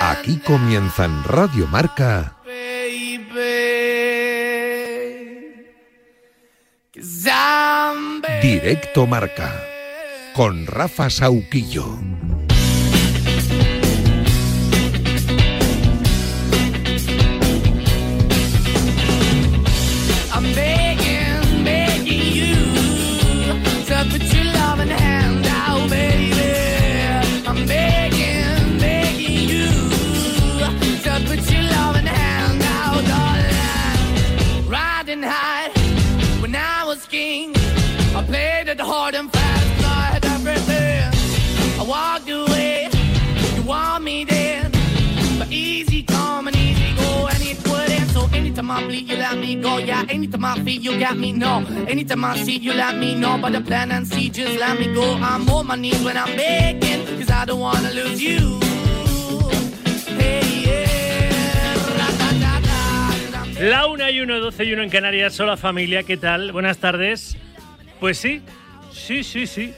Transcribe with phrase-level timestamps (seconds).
[0.01, 2.36] Aquí comienza en Radio Marca.
[8.41, 9.63] Directo Marca
[10.33, 11.97] con Rafa Sauquillo.
[38.97, 41.11] Hard and fast, I everything.
[41.79, 42.89] I walked away,
[43.53, 43.61] me
[43.99, 44.71] me me.
[45.39, 46.67] Me me.
[63.59, 65.39] La 1 y 1, 12 y 1 en Canarias.
[65.39, 66.51] Hola familia, ¿qué tal?
[66.51, 67.35] Buenas tardes.
[67.99, 68.41] Pues sí,
[68.91, 69.73] sí, sí, sí.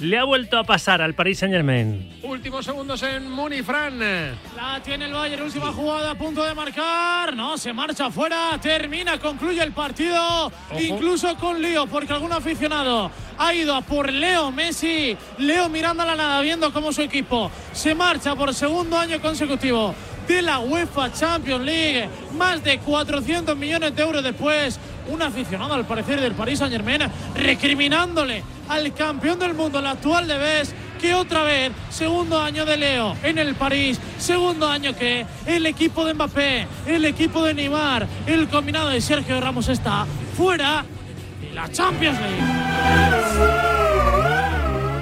[0.00, 2.20] Le ha vuelto a pasar al Paris Saint Germain.
[2.22, 3.98] Últimos segundos en Munifran.
[3.98, 7.34] La tiene el Bayern, última jugada a punto de marcar.
[7.34, 10.52] No, se marcha afuera, termina, concluye el partido.
[10.78, 15.16] Incluso con lío, porque algún aficionado ha ido a por Leo Messi.
[15.38, 19.96] Leo mirando a la nada, viendo cómo su equipo se marcha por segundo año consecutivo
[20.28, 22.08] de la UEFA Champions League.
[22.36, 24.78] Más de 400 millones de euros después.
[25.08, 27.02] Un aficionado, al parecer, del Paris Saint Germain,
[27.34, 32.76] recriminándole al campeón del mundo, el actual de Bes, que otra vez, segundo año de
[32.76, 38.06] Leo en el París, segundo año que el equipo de Mbappé, el equipo de Neymar,
[38.26, 40.06] el combinado de Sergio Ramos está
[40.36, 40.84] fuera
[41.40, 43.67] de la Champions League.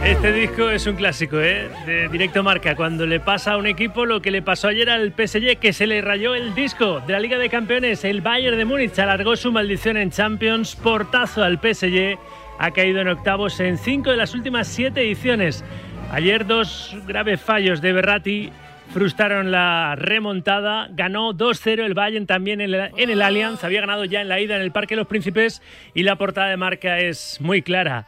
[0.07, 1.69] Este disco es un clásico, ¿eh?
[1.85, 2.77] De directo marca.
[2.77, 5.89] Cuando le pasa a un equipo lo que le pasó ayer al PSG, que se
[5.89, 8.05] le rayó el disco de la Liga de Campeones.
[8.05, 10.77] El Bayern de Múnich alargó su maldición en Champions.
[10.77, 12.21] Portazo al PSG.
[12.61, 15.65] Ha caído en octavos en cinco de las últimas siete ediciones.
[16.13, 18.53] Ayer dos graves fallos de Berratti
[18.95, 20.87] frustraron la remontada.
[20.93, 23.65] Ganó 2-0 el Bayern también en el, en el Allianz.
[23.65, 25.63] Había ganado ya en la ida en el Parque de los Príncipes.
[25.95, 28.07] Y la portada de marca es muy clara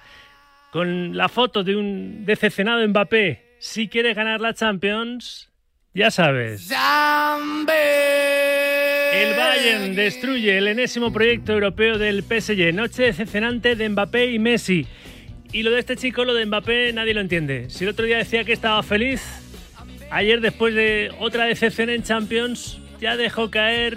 [0.72, 3.56] con la foto de un decepcionado Mbappé.
[3.58, 5.50] Si quieres ganar la Champions,
[5.94, 6.68] ya sabes.
[9.12, 12.72] El Bayern destruye el enésimo proyecto europeo del PSG.
[12.72, 14.86] Noche decepcionante de Mbappé y Messi.
[15.52, 17.70] Y lo de este chico, lo de Mbappé, nadie lo entiende.
[17.70, 19.22] Si el otro día decía que estaba feliz,
[20.10, 23.96] ayer después de otra decepción en Champions, ya dejó caer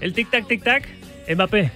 [0.00, 0.84] el tic-tac, tic-tac.
[1.32, 1.70] Mbappé,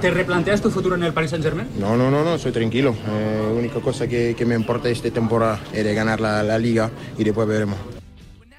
[0.00, 1.68] ¿Te replanteas tu futuro en el Paris Saint Germain?
[1.78, 2.94] No, no, no, no, soy tranquilo.
[3.08, 6.90] Eh, la única cosa que, que me importa esta temporada es ganar la, la liga
[7.16, 7.78] y después veremos.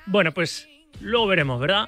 [0.06, 0.68] Bueno, pues
[1.02, 1.88] luego veremos, ¿verdad?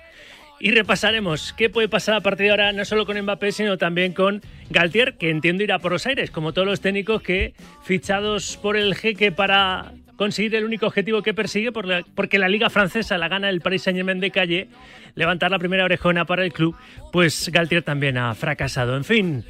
[0.59, 4.13] Y repasaremos qué puede pasar a partir de ahora, no solo con Mbappé, sino también
[4.13, 7.53] con Galtier, que entiendo irá por los aires, como todos los técnicos que,
[7.83, 13.17] fichados por el jeque para conseguir el único objetivo que persigue, porque la Liga Francesa
[13.17, 14.69] la gana el Paris Saint-Germain de calle,
[15.15, 16.75] levantar la primera orejona para el club,
[17.11, 18.95] pues Galtier también ha fracasado.
[18.95, 19.43] En fin,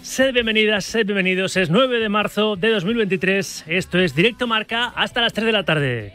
[0.00, 1.56] sed bienvenidas, sed bienvenidos.
[1.56, 3.64] Es 9 de marzo de 2023.
[3.68, 6.12] Esto es Directo Marca hasta las 3 de la tarde.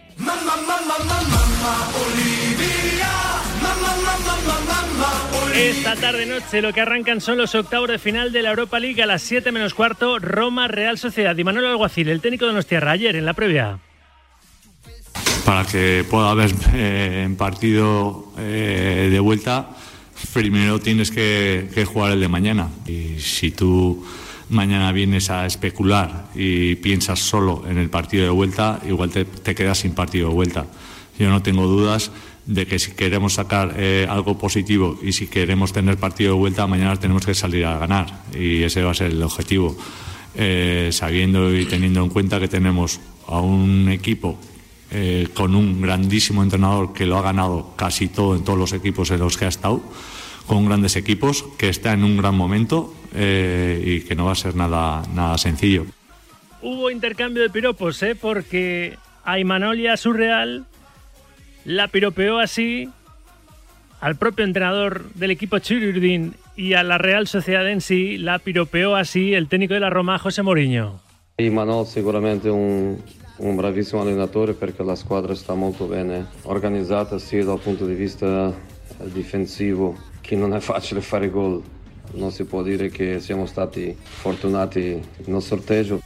[5.58, 9.02] Esta tarde noche lo que arrancan son los octavos de final de la Europa League
[9.02, 12.92] a las 7 menos cuarto, Roma Real Sociedad y Manuel Alguacil, el técnico de Nostierra,
[12.92, 13.80] ayer en la previa.
[15.44, 19.70] para que pueda haber eh, en partido eh, de vuelta,
[20.32, 22.70] primero tienes que, que jugar el de mañana.
[22.86, 24.06] Y si tú
[24.50, 29.56] mañana vienes a especular y piensas solo en el partido de vuelta, igual te, te
[29.56, 30.68] quedas sin partido de vuelta.
[31.18, 32.12] Yo no tengo dudas
[32.48, 36.66] de que si queremos sacar eh, algo positivo y si queremos tener partido de vuelta,
[36.66, 38.24] mañana tenemos que salir a ganar.
[38.34, 39.78] Y ese va a ser el objetivo.
[40.40, 44.38] Eh, sabiendo y teniendo en cuenta que tenemos a un equipo
[44.92, 49.10] eh, con un grandísimo entrenador que lo ha ganado casi todo en todos los equipos
[49.12, 49.82] en los que ha estado,
[50.46, 54.36] con grandes equipos, que está en un gran momento eh, y que no va a
[54.36, 55.88] ser nada, nada sencillo.
[56.62, 58.16] Hubo intercambio de piropos, ¿eh?
[58.16, 60.66] porque a Imanolia Surreal
[61.68, 62.90] la piropeó así
[64.00, 68.96] al propio entrenador del equipo Chirurdin y a la Real Sociedad en sí la piropeó
[68.96, 71.02] así el técnico de la Roma, José Mourinho.
[71.36, 72.98] E Manol sicuramente un,
[73.40, 78.54] un bravissimo allenatore perché la squadra sta molto bene organizzata sia dal punto di vista
[79.04, 81.62] difensivo che non è facile fare gol.
[82.14, 86.02] Non si può dire che siamo stati fortunati nel sorteggio.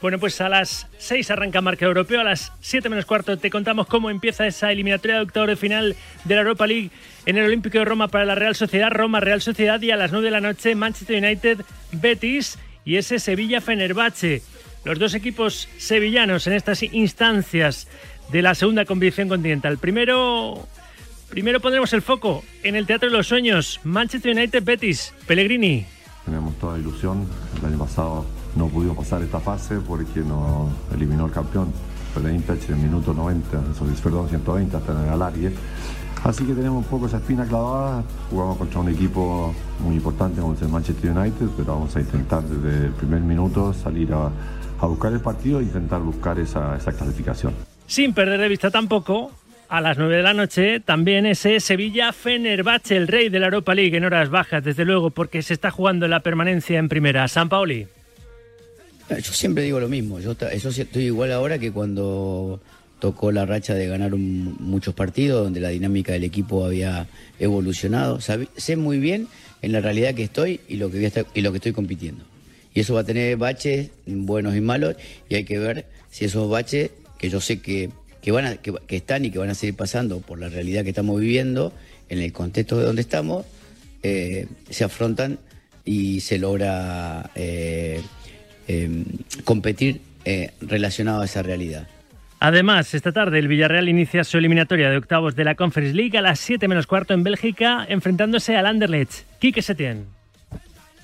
[0.00, 3.86] Bueno, pues a las 6 arranca Marca Europeo, a las 7 menos cuarto te contamos
[3.86, 5.94] cómo empieza esa eliminatoria de octavo de final
[6.24, 6.90] de la Europa League
[7.26, 10.10] en el Olímpico de Roma para la Real Sociedad, Roma Real Sociedad y a las
[10.10, 11.58] 9 de la noche Manchester United
[11.92, 14.42] Betis y ese Sevilla Fenerbahce.
[14.84, 17.86] Los dos equipos sevillanos en estas instancias
[18.32, 19.76] de la segunda competición continental.
[19.76, 20.66] Primero,
[21.28, 25.84] primero pondremos el foco en el Teatro de los Sueños, Manchester United Betis, Pellegrini.
[26.24, 27.28] Tenemos toda la ilusión.
[27.58, 28.24] El año pasado
[28.60, 31.72] no pudimos pasar esta fase porque nos eliminó el campeón.
[32.12, 35.52] Fenerbahce en el minuto 90, eso, perdón, 120 hasta en el alargue.
[36.24, 38.04] Así que tenemos un poco esa espina clavada.
[38.28, 42.42] Jugamos contra un equipo muy importante como es el Manchester United, pero vamos a intentar
[42.42, 44.30] desde el primer minuto salir a,
[44.80, 47.54] a buscar el partido e intentar buscar esa, esa clasificación.
[47.86, 49.30] Sin perder de vista tampoco,
[49.70, 53.74] a las 9 de la noche, también ese Sevilla Fenerbahce, el rey de la Europa
[53.74, 57.26] League en horas bajas, desde luego, porque se está jugando la permanencia en primera.
[57.28, 57.86] San Paoli.
[59.10, 62.60] Yo siempre digo lo mismo, yo, yo estoy igual ahora que cuando
[63.00, 67.08] tocó la racha de ganar muchos partidos, donde la dinámica del equipo había
[67.38, 68.20] evolucionado.
[68.20, 69.26] Sé muy bien
[69.62, 72.24] en la realidad que estoy y lo que, y lo que estoy compitiendo.
[72.72, 74.94] Y eso va a tener baches buenos y malos,
[75.28, 77.90] y hay que ver si esos baches, que yo sé que,
[78.22, 80.90] que, van a- que están y que van a seguir pasando por la realidad que
[80.90, 81.72] estamos viviendo,
[82.10, 83.44] en el contexto de donde estamos,
[84.02, 85.38] eh, se afrontan
[85.84, 88.00] y se logra eh,
[88.70, 88.88] eh,
[89.42, 91.88] competir eh, relacionado a esa realidad.
[92.38, 96.22] Además, esta tarde el Villarreal inicia su eliminatoria de octavos de la Conference League a
[96.22, 99.24] las 7 menos cuarto en Bélgica, enfrentándose al Anderlecht.
[99.40, 100.06] Quique Setién.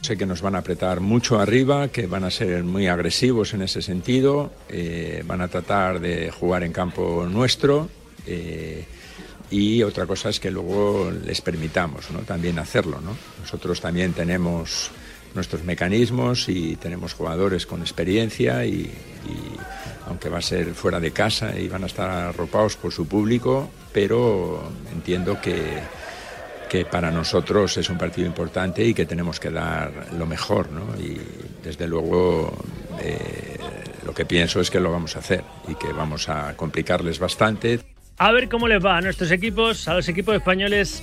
[0.01, 3.63] Sé que nos van a apretar mucho arriba, que van a ser muy agresivos en
[3.63, 7.89] ese sentido, eh, van a tratar de jugar en campo nuestro
[8.27, 8.85] eh,
[9.51, 12.21] y otra cosa es que luego les permitamos ¿no?
[12.21, 13.01] también hacerlo.
[13.01, 13.17] ¿no?
[13.41, 14.93] Nosotros también tenemos
[15.37, 18.91] nuestros mecanismos y tenemos jugadores con experiencia y,
[20.07, 23.71] aunque va a ser fuera de casa y van a estar arropados por su público,
[23.93, 25.81] pero entiendo que
[26.69, 31.01] que para nosotros es un partido importante y que tenemos que dar lo mejor, ¿no?
[31.01, 31.17] Y
[31.63, 32.57] desde luego
[33.01, 33.57] eh,
[34.05, 37.81] lo que pienso es que lo vamos a hacer y que vamos a complicarles bastante.
[38.19, 41.03] A ver cómo les va a nuestros equipos, a los equipos españoles,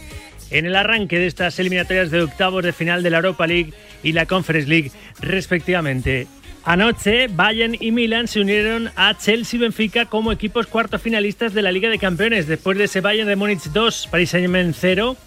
[0.49, 4.11] en el arranque de estas eliminatorias de octavos de final de la Europa League y
[4.11, 6.27] la Conference League, respectivamente.
[6.65, 11.61] Anoche, Bayern y Milan se unieron a Chelsea y Benfica como equipos cuartos finalistas de
[11.61, 15.17] la Liga de Campeones, después de ese Bayern de Múnich 2, Paris Saint-Germain 0.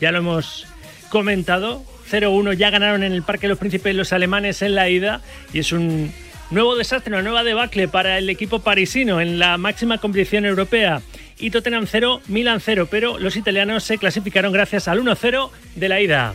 [0.00, 0.66] Ya lo hemos
[1.10, 1.84] comentado.
[2.10, 5.20] 0-1 ya ganaron en el Parque de los Príncipes los alemanes en la ida
[5.52, 6.10] y es un
[6.50, 11.02] nuevo desastre, una nueva debacle para el equipo parisino en la máxima competición europea.
[11.38, 16.00] Y Tottenham 0, Milan 0, pero los italianos se clasificaron gracias al 1-0 de la
[16.00, 16.34] ida.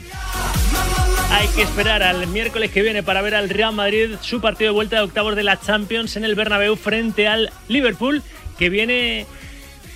[1.33, 4.75] Hay que esperar al miércoles que viene para ver al Real Madrid su partido de
[4.75, 8.21] vuelta de octavos de la Champions en el Bernabéu frente al Liverpool,
[8.59, 9.25] que viene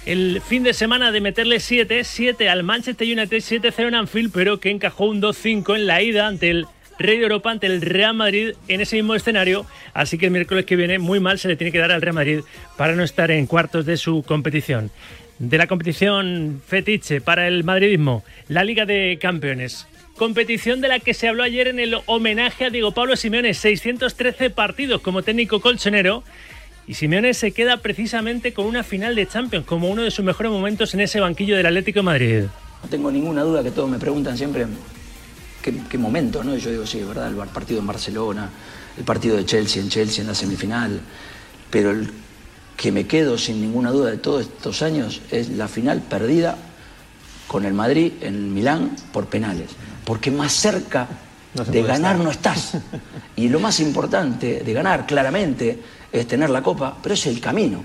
[0.08, 4.60] el fin de semana de meterle 7, 7 al Manchester United, 7-0 en Anfield, pero
[4.60, 6.66] que encajó un 2-5 en la ida ante el
[6.98, 9.68] Rey de Europa, ante el Real Madrid en ese mismo escenario.
[9.94, 12.16] Así que el miércoles que viene muy mal se le tiene que dar al Real
[12.16, 12.40] Madrid
[12.78, 14.90] para no estar en cuartos de su competición.
[15.38, 19.86] De la competición fetiche para el madridismo, la Liga de Campeones.
[20.18, 24.50] Competición de la que se habló ayer en el homenaje a Diego Pablo Simeone, 613
[24.50, 26.24] partidos como técnico colchonero.
[26.88, 30.52] Y Simeone se queda precisamente con una final de Champions como uno de sus mejores
[30.52, 32.46] momentos en ese banquillo del Atlético Madrid.
[32.82, 34.66] No tengo ninguna duda que todos me preguntan siempre
[35.62, 36.58] qué, qué momento, ¿no?
[36.58, 37.28] Y yo digo, sí, ¿verdad?
[37.30, 38.50] El partido en Barcelona,
[38.98, 41.00] el partido de Chelsea en Chelsea en la semifinal.
[41.70, 42.10] Pero el
[42.76, 46.58] que me quedo sin ninguna duda de todos estos años es la final perdida
[47.48, 49.70] con el Madrid en Milán por penales.
[50.08, 51.06] Porque más cerca
[51.54, 52.24] No de ganar estar.
[52.24, 52.78] no estás.
[53.36, 55.78] Y lo más importante de ganar, claramente,
[56.12, 57.84] es tener la copa, pero es el camino.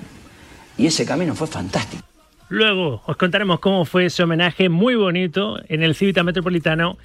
[0.79, 2.03] Y ese camino fue fantástico.
[2.49, 6.97] Luego os contaremos cómo fue ese homenaje muy bonito en el Civita Metropolitano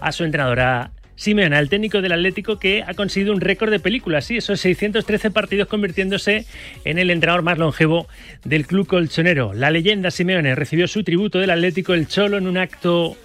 [0.00, 4.24] a su entrenadora Simeone, al técnico del Atlético que ha conseguido un récord de películas,
[4.24, 6.46] sí, esos 613 partidos convirtiéndose
[6.84, 8.08] en el entrenador más longevo
[8.44, 9.52] del club colchonero.
[9.52, 13.16] La leyenda Simeone recibió su tributo del Atlético El Cholo en un acto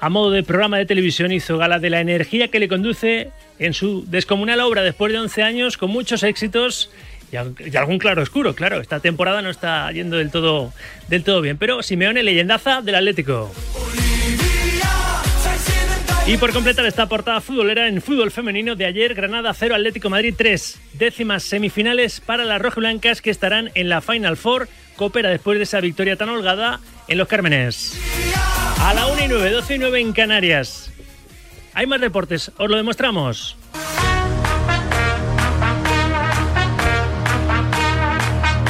[0.00, 3.74] a modo de programa de televisión hizo gala de la energía que le conduce en
[3.74, 6.90] su descomunal obra después de 11 años con muchos éxitos
[7.32, 10.72] y, al- y algún claro oscuro, claro, esta temporada no está yendo del todo,
[11.08, 13.52] del todo bien, pero Simeone leyendaza del Atlético.
[16.28, 20.34] Y por completar esta portada futbolera en fútbol femenino de ayer, Granada 0, Atlético Madrid
[20.36, 20.78] 3.
[20.92, 24.68] Décimas semifinales para las rojiblancas que estarán en la Final Four.
[24.96, 27.98] Coopera después de esa victoria tan holgada en los Cármenes.
[28.82, 30.92] A la 1 y 9, 12 y 9 en Canarias.
[31.72, 33.56] Hay más deportes, os lo demostramos.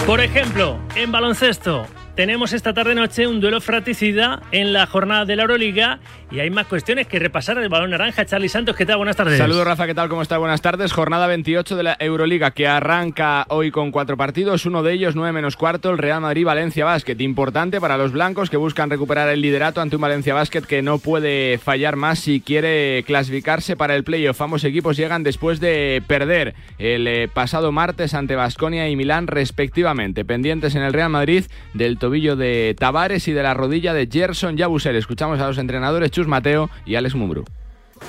[0.06, 1.88] Por ejemplo, en baloncesto,
[2.18, 6.00] tenemos esta tarde-noche un duelo fratricida en la jornada de la Euroliga
[6.30, 8.26] y hay más cuestiones que repasar el balón naranja.
[8.26, 8.98] Charlie Santos, ¿qué tal?
[8.98, 9.38] Buenas tardes.
[9.38, 10.10] Saludos, Rafa, ¿qué tal?
[10.10, 10.36] ¿Cómo está?
[10.36, 10.92] Buenas tardes.
[10.92, 14.66] Jornada 28 de la Euroliga que arranca hoy con cuatro partidos.
[14.66, 17.16] Uno de ellos, 9 menos cuarto, el Real Madrid-Valencia Basket.
[17.20, 20.98] Importante para los blancos que buscan recuperar el liderato ante un Valencia Basket que no
[20.98, 24.40] puede fallar más si quiere clasificarse para el playoff.
[24.42, 30.26] Ambos equipos llegan después de perder el eh, pasado martes ante Basconia y Milán, respectivamente.
[30.26, 34.58] Pendientes en el Real Madrid del tobillo de Tavares y de la rodilla de Gerson
[34.58, 34.96] Yabusel.
[34.96, 37.44] Escuchamos a los entrenadores Mateo y Alex Mumbrú.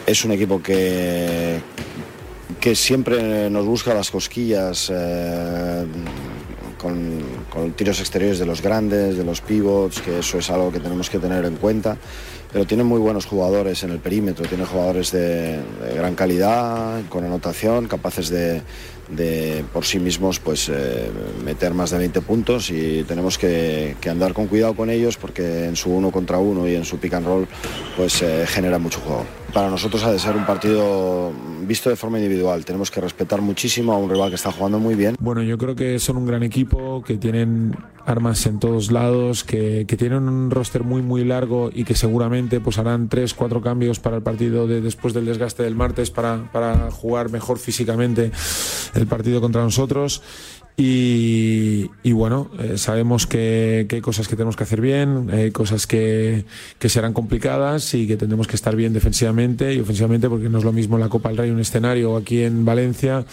[0.05, 1.59] Es un equipo que,
[2.59, 5.85] que siempre nos busca las cosquillas eh,
[6.77, 10.79] con, con tiros exteriores de los grandes, de los pivots, que eso es algo que
[10.79, 11.97] tenemos que tener en cuenta.
[12.51, 15.59] Pero tiene muy buenos jugadores en el perímetro, tiene jugadores de,
[15.95, 18.63] gran calidad, con anotación, capaces de,
[19.71, 21.11] por sí mismos pues eh,
[21.43, 25.65] meter más de 20 puntos y tenemos que, que andar con cuidado con ellos porque
[25.65, 27.47] en su uno contra uno y en su pick and roll
[27.95, 29.25] pues eh, genera mucho juego.
[29.53, 32.65] Para nosotros ha de ser un partido visto de forma individual.
[32.65, 35.15] Tenemos que respetar muchísimo a un rival que está jugando muy bien.
[35.19, 37.75] Bueno, yo creo que son un gran equipo, que tienen
[38.05, 42.59] armas en todos lados, que, que tienen un roster muy muy largo y que seguramente
[42.59, 46.51] pues harán tres, cuatro cambios para el partido de, después del desgaste del martes para,
[46.51, 48.31] para jugar mejor físicamente
[48.95, 50.21] el partido contra nosotros.
[50.77, 55.51] Y, y bueno, eh, sabemos que, que hay cosas que tenemos que hacer bien, hay
[55.51, 56.45] cosas que,
[56.77, 60.63] que serán complicadas y que tendremos que estar bien defensivamente y ofensivamente porque no es
[60.63, 63.25] lo mismo la Copa del Rey un escenario aquí en Valencia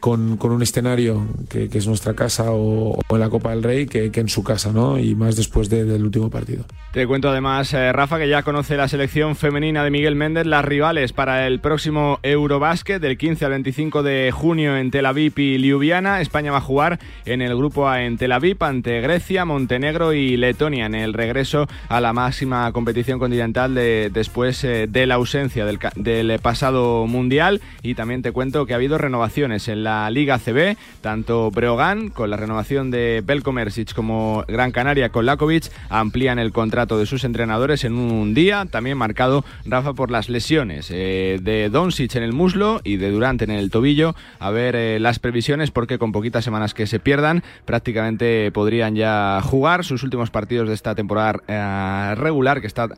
[0.00, 3.62] con, con un escenario que, que es nuestra casa o, o en la Copa del
[3.62, 4.98] Rey que, que en su casa, ¿no?
[4.98, 6.64] Y más después de- del último partido.
[6.92, 10.64] Te cuento además, eh, Rafa, que ya conoce la selección femenina de Miguel Méndez, las
[10.64, 15.58] rivales para el próximo Eurobásquet del 15 al 25 de junio en Tel Aviv y
[15.58, 16.20] Ljubljana.
[16.20, 20.36] España va a jugar en el grupo A en Tel Aviv ante Grecia, Montenegro y
[20.36, 25.64] Letonia en el regreso a la máxima competición continental de- después eh, de la ausencia
[25.66, 27.60] del, del pasado mundial.
[27.82, 32.28] Y también te cuento que ha habido renovaciones en la Liga CB, tanto Breogán con
[32.28, 37.22] la renovación de Belko Mersic como Gran Canaria con Lakovic amplían el contrato de sus
[37.22, 42.32] entrenadores en un día, también marcado Rafa por las lesiones eh, de Doncic en el
[42.32, 44.16] muslo y de Durant en el tobillo.
[44.40, 49.40] A ver eh, las previsiones porque con poquitas semanas que se pierdan prácticamente podrían ya
[49.40, 52.88] jugar sus últimos partidos de esta temporada eh, regular que está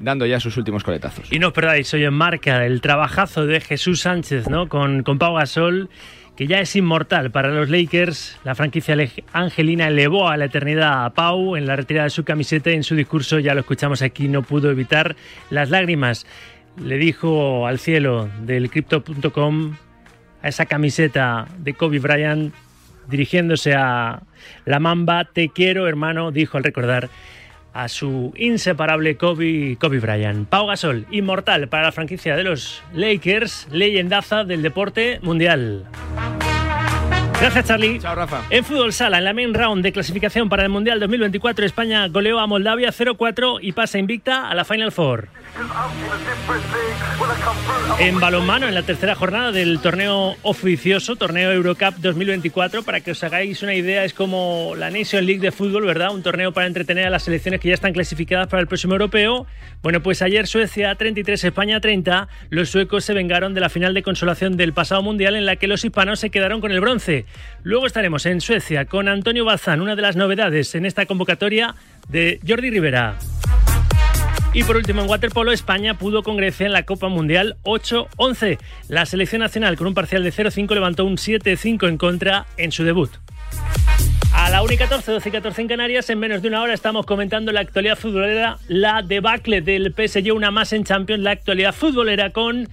[0.00, 1.32] dando ya sus últimos coletazos.
[1.32, 4.68] Y no os perdáis, hoy en marca el trabajazo de Jesús Sánchez, ¿no?
[4.68, 5.88] Con, con Pau Gasol,
[6.38, 8.38] que ya es inmortal para los Lakers.
[8.44, 8.96] La franquicia
[9.32, 12.70] angelina elevó a la eternidad a Pau en la retirada de su camiseta.
[12.70, 15.16] En su discurso, ya lo escuchamos aquí, no pudo evitar
[15.50, 16.26] las lágrimas.
[16.80, 19.74] Le dijo al cielo del Crypto.com
[20.40, 22.54] a esa camiseta de Kobe Bryant,
[23.08, 24.22] dirigiéndose a
[24.64, 27.10] la Mamba, te quiero, hermano, dijo al recordar
[27.72, 30.48] a su inseparable Kobe, Kobe Bryant.
[30.48, 35.84] Pau Gasol, inmortal para la franquicia de los Lakers, leyendaza del deporte mundial.
[37.40, 38.00] Gracias, Charlie.
[38.00, 38.42] Chao, Rafa.
[38.50, 42.40] En fútbol sala, en la main round de clasificación para el Mundial 2024, España goleó
[42.40, 45.28] a Moldavia 0-4 y pasa invicta a la Final Four.
[47.98, 53.24] En balonmano, en la tercera jornada del torneo oficioso, torneo Eurocup 2024, para que os
[53.24, 56.14] hagáis una idea, es como la Nation League de fútbol, ¿verdad?
[56.14, 59.46] Un torneo para entretener a las selecciones que ya están clasificadas para el próximo europeo.
[59.82, 62.28] Bueno, pues ayer Suecia 33, España 30.
[62.50, 65.66] Los suecos se vengaron de la final de consolación del pasado mundial en la que
[65.66, 67.26] los hispanos se quedaron con el bronce.
[67.62, 71.74] Luego estaremos en Suecia con Antonio Bazán, una de las novedades en esta convocatoria
[72.08, 73.16] de Jordi Rivera.
[74.54, 78.58] Y por último, en waterpolo, España pudo con Grecia en la Copa Mundial 8-11.
[78.88, 82.82] La selección nacional, con un parcial de 0-5, levantó un 7-5 en contra en su
[82.82, 83.10] debut.
[84.32, 86.72] A la 1 y 14, 12 y 14 en Canarias, en menos de una hora
[86.72, 91.74] estamos comentando la actualidad futbolera, la debacle del PSG, una más en Champions, la actualidad
[91.74, 92.68] futbolera con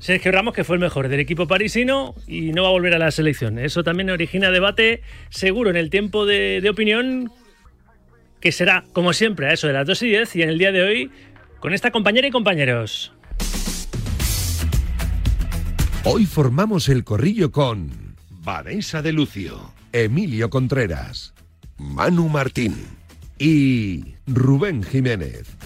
[0.00, 2.98] Sergio Ramos, que fue el mejor del equipo parisino y no va a volver a
[2.98, 3.58] la selección.
[3.58, 7.32] Eso también origina debate seguro en el tiempo de opinión,
[8.40, 10.72] que será, como siempre, a eso de las 2 y 10 y en el día
[10.72, 11.10] de hoy,
[11.60, 13.12] con esta compañera y compañeros.
[16.04, 21.34] Hoy formamos el corrillo con Vanessa de Lucio, Emilio Contreras,
[21.76, 22.74] Manu Martín
[23.38, 25.56] y Rubén Jiménez.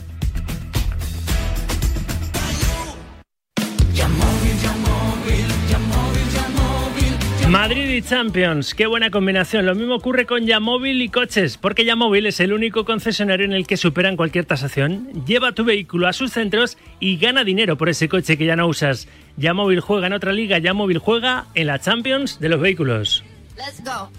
[7.53, 9.67] Madrid y Champions, qué buena combinación.
[9.67, 13.67] Lo mismo ocurre con Yamóvil y coches, porque Yamóvil es el único concesionario en el
[13.67, 15.27] que superan cualquier tasación.
[15.27, 18.67] Lleva tu vehículo a sus centros y gana dinero por ese coche que ya no
[18.67, 19.07] usas.
[19.37, 23.23] Yamóvil juega en otra liga, Yamóvil juega en la Champions de los vehículos.
[23.59, 24.11] Let's go.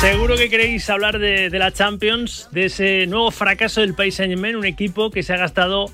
[0.00, 4.56] Seguro que queréis hablar de, de la Champions, de ese nuevo fracaso del Paris Saint-Germain,
[4.56, 5.90] un equipo que se ha gastado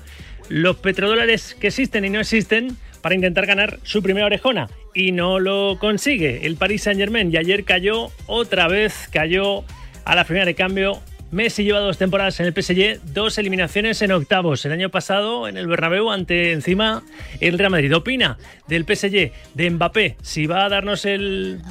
[0.47, 5.37] los petrodólares que existen y no existen para intentar ganar su primera orejona y no
[5.39, 9.63] lo consigue el Paris Saint-Germain y ayer cayó otra vez, cayó
[10.05, 10.99] a la primera de cambio.
[11.29, 14.65] Messi lleva dos temporadas en el PSG, dos eliminaciones en octavos.
[14.65, 17.03] El año pasado en el Bernabéu ante encima
[17.41, 17.95] el Real Madrid.
[17.95, 21.61] Opina del PSG, de Mbappé, si va a darnos el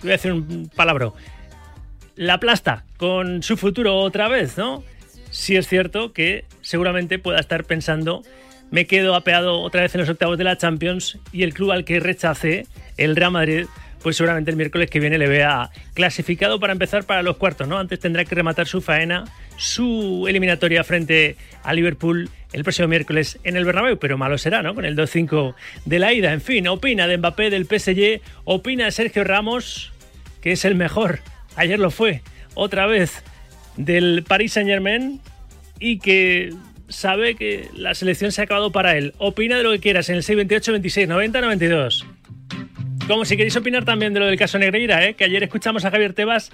[0.00, 1.10] voy a decir un palabra,
[2.14, 4.84] la plasta con su futuro otra vez, ¿no?
[5.32, 8.22] Sí es cierto que seguramente pueda estar pensando,
[8.72, 11.84] me quedo apeado otra vez en los octavos de la Champions y el club al
[11.84, 13.66] que rechace, el Real Madrid,
[14.02, 17.78] pues seguramente el miércoles que viene le vea clasificado para empezar para los cuartos, ¿no?
[17.78, 19.26] Antes tendrá que rematar su faena,
[19.58, 24.74] su eliminatoria frente a Liverpool el próximo miércoles en el Bernabéu, pero malo será, ¿no?
[24.74, 26.32] Con el 2-5 de la ida.
[26.32, 29.92] En fin, opina de Mbappé, del PSG, opina Sergio Ramos,
[30.40, 31.20] que es el mejor,
[31.56, 32.22] ayer lo fue,
[32.54, 33.22] otra vez,
[33.76, 35.20] del Paris Saint-Germain
[35.78, 36.54] y que
[36.92, 39.14] sabe que la selección se ha acabado para él.
[39.18, 42.06] Opina de lo que quieras en el 628 26 90 92.
[43.06, 45.14] Como si queréis opinar también de lo del caso Negreira, ¿eh?
[45.14, 46.50] que ayer escuchamos a Javier Tebas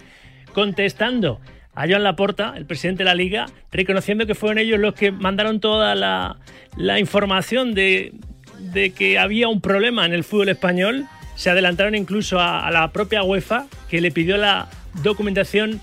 [0.54, 1.40] contestando
[1.74, 5.60] a Joan Laporta, el presidente de la liga, reconociendo que fueron ellos los que mandaron
[5.60, 8.12] toda la, información de,
[8.58, 11.06] de que había un problema en el fútbol español.
[11.36, 14.68] Se adelantaron incluso a, a la propia UEFA, que le pidió la
[15.02, 15.80] documentación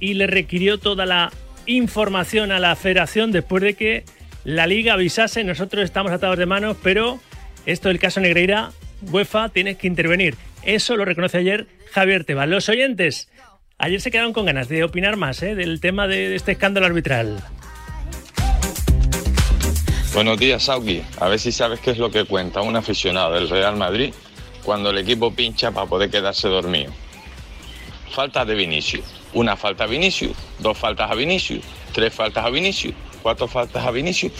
[0.00, 1.30] y le requirió toda la
[1.68, 4.04] información a la federación después de que
[4.44, 5.44] la liga avisase.
[5.44, 7.20] Nosotros estamos atados de manos, pero
[7.66, 8.72] esto del caso Negreira,
[9.12, 10.36] UEFA, tienes que intervenir.
[10.64, 12.48] Eso lo reconoce ayer Javier Tebas.
[12.48, 13.28] Los oyentes
[13.76, 15.54] ayer se quedaron con ganas de opinar más ¿eh?
[15.54, 17.38] del tema de, este escándalo arbitral.
[20.14, 21.02] Buenos días, Sauki.
[21.20, 24.12] A ver si sabes qué es lo que cuenta un aficionado del Real Madrid
[24.64, 26.92] cuando el equipo pincha para poder quedarse dormido.
[28.10, 29.17] Faltas de Vinicius.
[29.34, 33.90] Una falta a Vinicius, dos faltas a Vinicius, tres faltas a Vinicius, cuatro faltas a
[33.90, 34.32] Vinicius.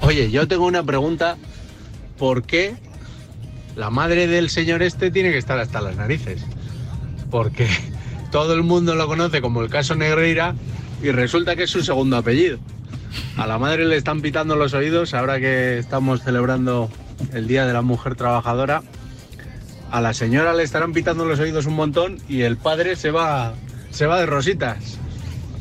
[0.00, 1.36] Oye, yo tengo una pregunta.
[2.18, 2.76] ¿Por qué
[3.74, 6.44] la madre del señor este tiene que estar hasta las narices?
[7.30, 7.68] Porque
[8.30, 10.54] todo el mundo lo conoce como el caso Negreira
[11.02, 12.58] y resulta que es su segundo apellido.
[13.36, 16.90] A la madre le están pitando los oídos ahora que estamos celebrando
[17.32, 18.82] el Día de la Mujer Trabajadora.
[19.94, 23.54] A la señora le estarán pitando los oídos un montón y el padre se va,
[23.92, 24.98] se va de rositas.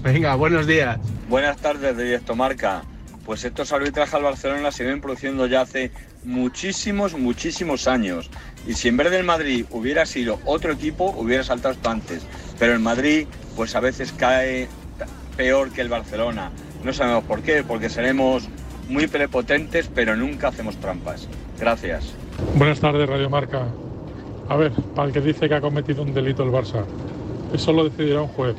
[0.02, 0.98] Venga, buenos días.
[1.30, 2.82] Buenas tardes, de Directo Marca.
[3.28, 5.92] Pues estos arbitrajes al Barcelona se vienen produciendo ya hace
[6.24, 8.32] muchísimos, muchísimos años.
[8.66, 12.24] Y si en vez del Madrid hubiera sido otro equipo, hubiera saltado esto antes.
[12.58, 14.68] Pero el Madrid, pues a veces cae
[15.38, 16.50] peor que el Barcelona.
[16.84, 18.50] No sabemos por qué, porque seremos
[18.90, 21.28] muy prepotentes, pero nunca hacemos trampas.
[21.60, 22.16] Gracias.
[22.56, 23.68] Buenas tardes, Radio Marca.
[24.50, 26.84] A ver, para el que dice que ha cometido un delito el Barça,
[27.54, 28.56] eso lo decidirá un juez.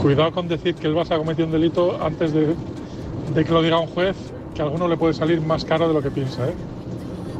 [0.00, 2.54] Cuidado con decir que el Barça ha cometido un delito antes de,
[3.34, 4.16] de que lo diga un juez,
[4.54, 6.54] que a alguno le puede salir más caro de lo que piensa, ¿eh?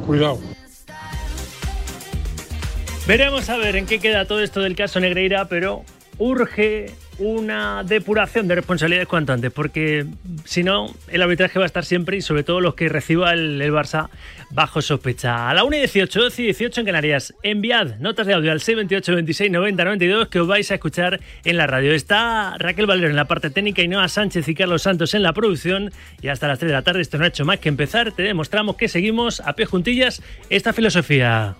[0.07, 0.39] Cuidado.
[3.05, 5.83] Veremos a ver en qué queda todo esto del caso Negreira, pero
[6.17, 10.05] urge una depuración de responsabilidades cuanto antes, porque
[10.43, 13.61] si no, el arbitraje va a estar siempre y sobre todo los que reciba el,
[13.61, 14.09] el Barça
[14.51, 15.49] bajo sospecha.
[15.49, 18.59] A la 1 y 18, 12 y 18 en Canarias, enviad notas de audio al
[18.59, 21.93] 628 26 90 92 que os vais a escuchar en la radio.
[21.93, 25.33] Está Raquel Valero en la parte técnica y Noa Sánchez y Carlos Santos en la
[25.33, 25.91] producción.
[26.21, 28.11] Y hasta las 3 de la tarde, esto no ha hecho más que empezar.
[28.11, 31.55] Te demostramos que seguimos a pie juntillas esta filosofía.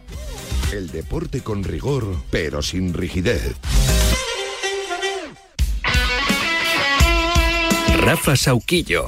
[0.71, 3.55] El deporte con rigor, pero sin rigidez.
[8.05, 9.05] Rafa Sauquillo.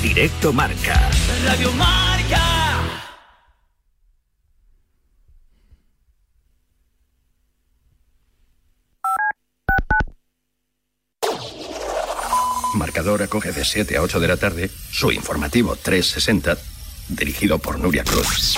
[0.00, 1.10] Directo Marca.
[1.44, 2.80] Radio Marca.
[12.74, 16.56] Marcador acoge de 7 a 8 de la tarde su informativo 360,
[17.10, 18.56] dirigido por Nuria Cruz.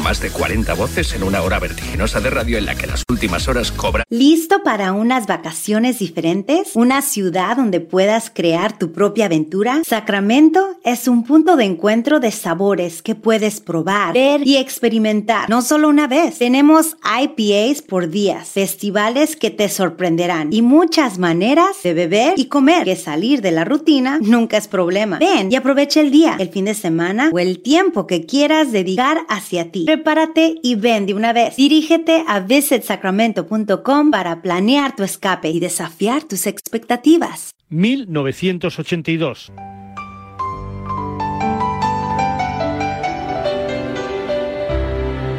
[0.00, 3.46] Más de 40 voces en una hora vertiginosa de radio en la que las últimas
[3.46, 4.04] horas cobran.
[4.08, 6.70] ¿Listo para unas vacaciones diferentes?
[6.74, 9.82] ¿Una ciudad donde puedas crear tu propia aventura?
[9.86, 15.50] Sacramento es un punto de encuentro de sabores que puedes probar, ver y experimentar.
[15.50, 16.38] No solo una vez.
[16.38, 22.84] Tenemos IPAs por días, festivales que te sorprenderán y muchas maneras de beber y comer
[22.84, 25.18] que salir de la rutina nunca es problema.
[25.18, 29.18] Ven y aprovecha el día, el fin de semana o el tiempo que quieras dedicar
[29.28, 29.81] hacia ti.
[29.84, 31.56] Prepárate y ven de una vez.
[31.56, 37.52] Dirígete a visitsacramento.com para planear tu escape y desafiar tus expectativas.
[37.68, 39.52] 1982.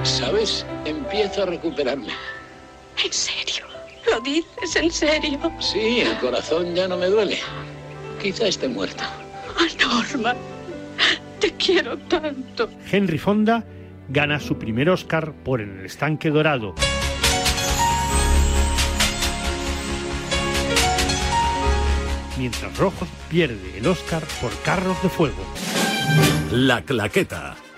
[0.03, 0.65] ¿Sabes?
[0.85, 2.09] Empiezo a recuperarme.
[3.03, 3.65] ¿En serio?
[4.09, 5.39] ¿Lo dices en serio?
[5.59, 7.37] Sí, el corazón ya no me duele.
[8.21, 9.03] Quizá esté muerto.
[9.57, 10.35] Ah, Norma,
[11.39, 12.69] te quiero tanto.
[12.91, 13.63] Henry Fonda
[14.13, 16.75] gana su primer Oscar por En el estanque dorado.
[22.37, 25.43] Mientras Rojo pierde el Oscar por Carros de Fuego.
[26.51, 27.55] La Claqueta.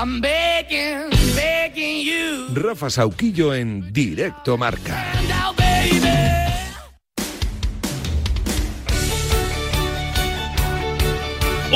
[0.00, 2.54] I'm begging, begging you.
[2.54, 5.04] Rafa Sauquillo en Directo Marca.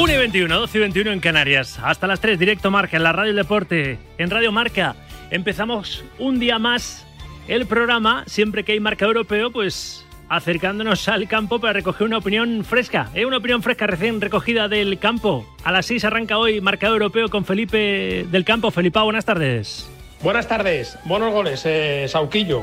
[0.00, 1.80] Una y 21, 12 y 21 en Canarias.
[1.82, 4.94] Hasta las 3, directo Marca, en la Radio Deporte, en Radio Marca.
[5.32, 7.04] Empezamos un día más
[7.48, 8.22] el programa.
[8.28, 13.10] Siempre que hay marca europeo, pues acercándonos al campo para recoger una opinión fresca.
[13.14, 13.26] ¿eh?
[13.26, 15.46] Una opinión fresca recién recogida del campo.
[15.62, 18.70] A las 6 arranca hoy marcado europeo con Felipe del Campo.
[18.70, 19.86] Felipa, buenas tardes.
[20.22, 22.62] Buenas tardes, buenos goles, eh, Sauquillo.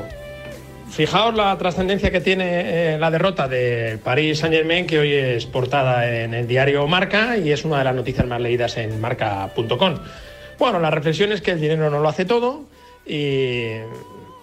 [0.90, 5.46] Fijaos la trascendencia que tiene eh, la derrota del Paris Saint Germain, que hoy es
[5.46, 9.94] portada en el diario Marca y es una de las noticias más leídas en marca.com.
[10.58, 12.64] Bueno, la reflexión es que el dinero no lo hace todo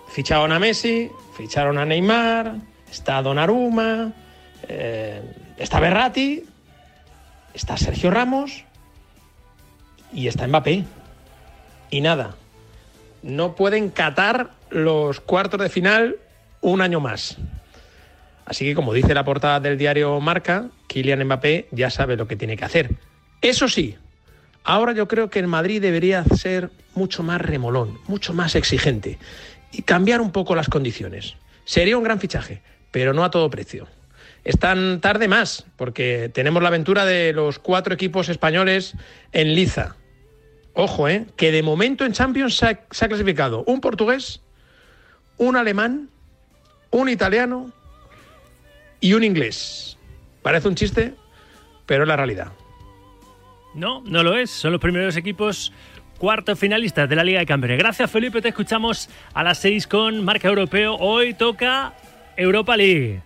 [0.09, 2.55] ficharon a Messi, ficharon a Neymar,
[2.91, 4.13] está Donnarumma,
[4.67, 5.21] eh,
[5.57, 6.43] está Berratti,
[7.53, 8.63] está Sergio Ramos
[10.13, 10.85] y está Mbappé.
[11.89, 12.35] Y nada,
[13.23, 16.17] no pueden catar los cuartos de final
[16.61, 17.37] un año más.
[18.45, 22.35] Así que como dice la portada del diario Marca, Kylian Mbappé ya sabe lo que
[22.35, 22.91] tiene que hacer.
[23.41, 23.97] Eso sí,
[24.63, 29.17] ahora yo creo que el Madrid debería ser mucho más remolón, mucho más exigente
[29.71, 31.35] y cambiar un poco las condiciones.
[31.65, 33.87] Sería un gran fichaje, pero no a todo precio.
[34.43, 38.93] Están tarde más, porque tenemos la aventura de los cuatro equipos españoles
[39.33, 39.97] en liza.
[40.73, 41.25] Ojo, ¿eh?
[41.35, 44.41] que de momento en Champions se ha, clasificado un portugués,
[45.37, 46.09] un alemán,
[46.91, 47.71] un italiano
[49.01, 49.97] y un inglés.
[50.43, 51.15] Parece un chiste,
[51.85, 52.53] pero es la realidad.
[53.73, 54.49] No, no lo es.
[54.49, 55.73] Son los primeros equipos
[56.17, 57.79] cuartos finalistas de la Liga de Campeones.
[57.79, 58.41] Gracias, Felipe.
[58.41, 60.95] Te escuchamos a las 6 con Marca Europeo.
[60.95, 61.93] Hoy toca
[62.37, 63.21] Europa League.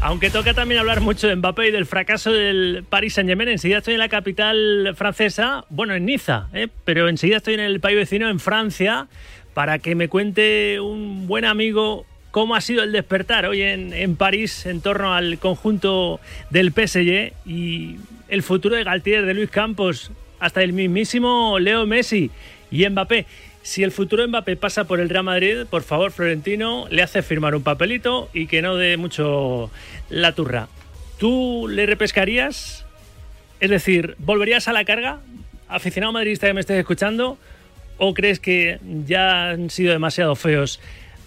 [0.00, 3.48] Aunque toca también hablar mucho de Mbappé y del fracaso del Paris Saint-Germain.
[3.48, 6.68] Enseguida estoy en la capital francesa, bueno, en Niza, ¿eh?
[6.84, 9.08] pero enseguida estoy en el país vecino, en Francia,
[9.52, 14.14] para que me cuente un buen amigo cómo ha sido el despertar hoy en, en
[14.14, 16.20] París en torno al conjunto
[16.50, 17.96] del PSG y
[18.28, 22.30] el futuro de Galtier, de Luis Campos, hasta el mismísimo Leo Messi
[22.70, 23.26] y Mbappé.
[23.66, 27.56] Si el futuro Mbappé pasa por el Real Madrid, por favor, Florentino, le hace firmar
[27.56, 29.72] un papelito y que no dé mucho
[30.08, 30.68] la turra.
[31.18, 32.86] ¿Tú le repescarías?
[33.58, 35.18] Es decir, ¿volverías a la carga?
[35.66, 37.38] Aficionado madridista que me estés escuchando,
[37.98, 40.78] ¿o crees que ya han sido demasiado feos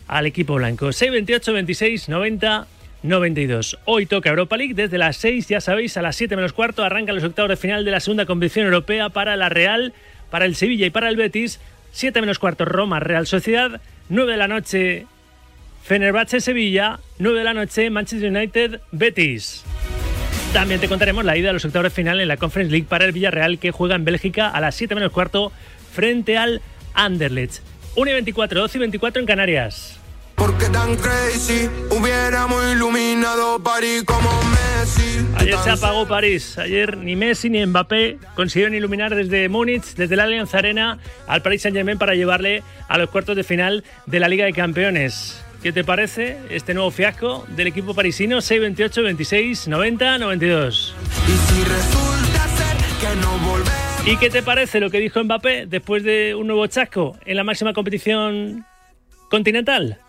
[0.08, 0.94] al equipo blanco?
[0.94, 2.68] 628 26 90
[3.04, 3.80] 92.
[3.84, 7.16] Hoy toca Europa League desde las 6, ya sabéis, a las 7 menos cuarto arrancan
[7.16, 9.94] los octavos de final de la segunda competición europea para la Real,
[10.30, 11.60] para el Sevilla y para el Betis.
[11.92, 13.82] 7 menos cuarto Roma, Real Sociedad.
[14.10, 15.08] 9 de la noche
[15.84, 17.00] Fenerbahce, Sevilla.
[17.20, 19.64] 9 de la noche Manchester United, Betis.
[20.54, 23.12] También te contaremos la ida a los de final en la Conference League para el
[23.12, 25.52] Villarreal que juega en Bélgica a las 7 menos cuarto
[25.94, 26.62] frente al
[26.96, 27.62] Anderlecht.
[27.96, 30.00] 1 y 24, 12 y 24 en Canarias.
[30.36, 34.59] Porque tan crazy hubiéramos iluminado París como me
[35.38, 36.58] Ayer se apagó París.
[36.58, 41.64] Ayer ni Messi ni Mbappé consiguieron iluminar desde Múnich, desde la Allianz Arena, al Paris
[41.64, 45.44] Saint-Germain para llevarle a los cuartos de final de la Liga de Campeones.
[45.62, 48.38] ¿Qué te parece este nuevo fiasco del equipo parisino?
[48.38, 50.96] 6-28, 26, 90, 92.
[54.06, 57.44] ¿Y qué te parece lo que dijo Mbappé después de un nuevo chasco en la
[57.44, 58.66] máxima competición
[59.30, 60.00] continental?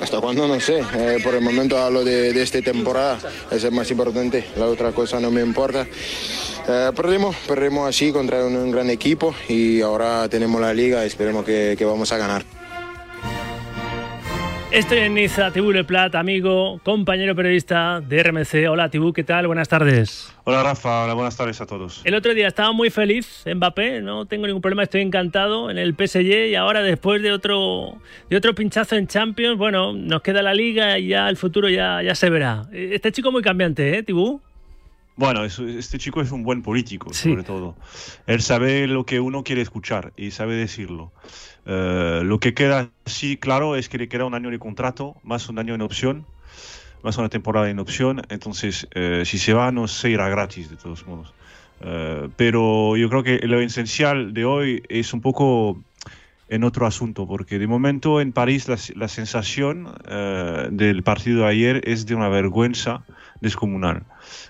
[0.00, 3.18] Hasta cuándo no sé, Eh, por el momento hablo de, de esta temporada,
[3.50, 5.86] es el más importante, la otra cosa no me importa.
[6.68, 11.74] Eh, perdimos, perdimos así contra un, gran equipo y ahora tenemos la liga esperemos que,
[11.78, 12.42] que vamos a ganar.
[14.70, 18.68] Estoy en Niza, Tibú Le Plat, amigo, compañero periodista de RMC.
[18.70, 19.46] Hola Tibú, ¿qué tal?
[19.46, 20.30] Buenas tardes.
[20.50, 22.00] Hola Rafa, hola, buenas tardes a todos.
[22.06, 25.94] El otro día estaba muy feliz Mbappé, no tengo ningún problema, estoy encantado en el
[25.94, 27.98] PSG y ahora después de otro
[28.30, 32.00] de otro pinchazo en Champions, bueno, nos queda la liga y ya el futuro ya,
[32.02, 32.66] ya se verá.
[32.72, 34.40] Este chico muy cambiante, ¿eh, Tibú?
[35.16, 37.76] Bueno, es- este chico es un buen político, sobre todo.
[38.26, 41.12] Él sabe lo que uno quiere escuchar y sabe decirlo.
[41.66, 45.50] Eh, lo que queda sí claro es que le queda un año de contrato, más
[45.50, 46.24] un año en opción,
[47.02, 48.22] más una temporada en opción.
[48.28, 51.32] Entonces, eh, si se va, no se irá gratis de todos modos.
[51.80, 55.78] Eh, pero yo creo que lo esencial de hoy es un poco
[56.48, 61.48] en otro asunto, porque de momento en París la, la sensación eh, del partido de
[61.48, 63.04] ayer es de una vergüenza
[63.40, 64.04] descomunal.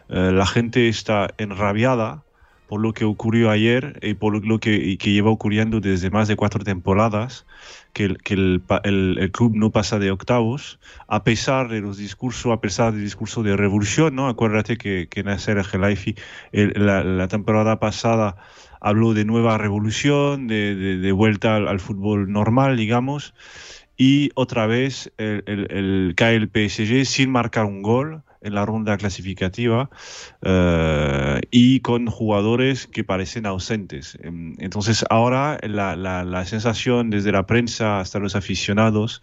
[0.09, 2.23] Eh, la gente está enrabiada
[2.69, 6.29] por lo que ocurrió ayer y por lo que, y que lleva ocurriendo desde más
[6.29, 7.47] de cuatro temporadas,
[7.93, 10.79] que, el, que el, el- el club no pasa de octavos,
[11.09, 14.29] a pesar de los discursos, a pesar del discurso de revolución, ¿no?
[14.29, 16.15] Acuérdate que, que Nasser Al-Khelaifi
[16.53, 18.37] el- la, la temporada pasada
[18.81, 23.35] habló de nueva revolución, de, de- de vuelta al, al fútbol normal, digamos,
[23.97, 28.65] y otra vez el, el- el- cae el PSG sin marcar un gol en la
[28.67, 29.91] ronda clasificativa
[30.43, 34.19] eh, y con jugadores que parecen ausentes.
[34.23, 39.23] Em, Entonces ahora la, la- sensación desde la prensa hasta los aficionados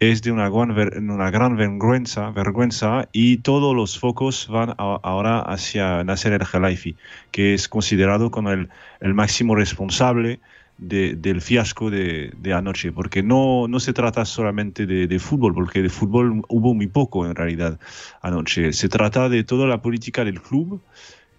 [0.00, 5.40] es de una gran, una gran vergüenza, vergüenza y todos los focos van a- ahora
[5.40, 6.96] hacia Nasser El Khelaifi,
[7.30, 8.68] que es considerado como el,
[9.00, 10.40] el máximo responsable
[10.78, 15.90] de- del fiasco de, anoche, porque no, no se trata solamente de, fútbol, porque de
[15.90, 17.78] fútbol hubo muy poco en realidad
[18.22, 20.82] anoche, se trata de toda la política del club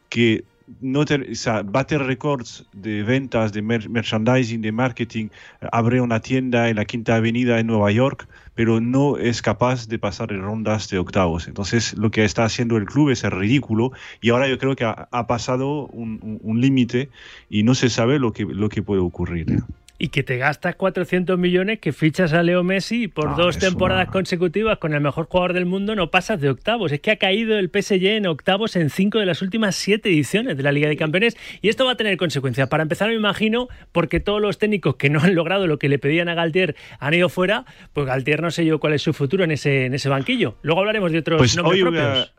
[0.10, 0.48] que
[0.82, 5.30] no te- o sea, bate récords de ventas, de mer- merchandising, de marketing,
[5.72, 8.28] abre una tienda en la Quinta Avenida en Nueva York,
[8.60, 11.48] pero no es capaz de pasar en rondas de octavos.
[11.48, 15.28] Entonces, lo que está haciendo el club es ridículo y ahora yo creo que ha,
[15.28, 17.08] pasado un límite
[17.50, 19.64] y no se sabe lo que, lo que puede ocurrir.
[20.02, 23.58] Y que te gastas 400 millones, que fichas a Leo Messi y por Ah, dos
[23.60, 26.94] temporadas una- consecutivas con el mejor jugador del mundo no pasas de octavos.
[26.94, 30.56] Es que ha caído el PSG en octavos en cinco de las últimas siete ediciones
[30.56, 32.70] de la Liga de Campeones y esto va a tener consecuencias.
[32.70, 36.00] Para empezar, me imagino, porque todos los técnicos que no han logrado lo que le
[36.00, 39.44] pedían a Galtier han ido fuera, pues Galtier no sé yo cuál es su futuro
[39.44, 40.56] en ese, en ese banquillo.
[40.62, 42.34] Luego hablaremos de otros Pues nombres propios.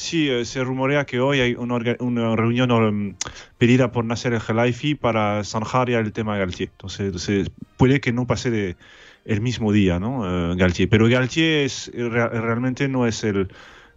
[0.00, 3.14] Sí, eh, se rumorea que hoy hay una, una reunión um,
[3.58, 6.70] pedida por Nasser El Khelaifi para zanjar ya el tema de Galtier.
[6.70, 8.76] Entonces, puede que no pase de
[9.24, 10.52] el mismo día, ¿no?
[10.52, 10.88] Eh, Galtier.
[10.88, 13.48] Pero Galtier es, eh, rea- realmente no es el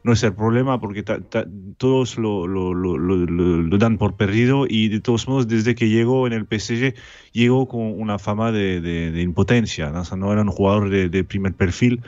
[0.06, 4.66] no es el problema porque ta- ta- todos lo, lo- lo- lo dan por perdido
[4.68, 6.94] y de todos modos desde que llegó en el PSG
[7.32, 10.02] llegó con una fama de, de- de impotencia, ¿no?
[10.02, 12.02] O sea, no era un jugador de, de primer perfil,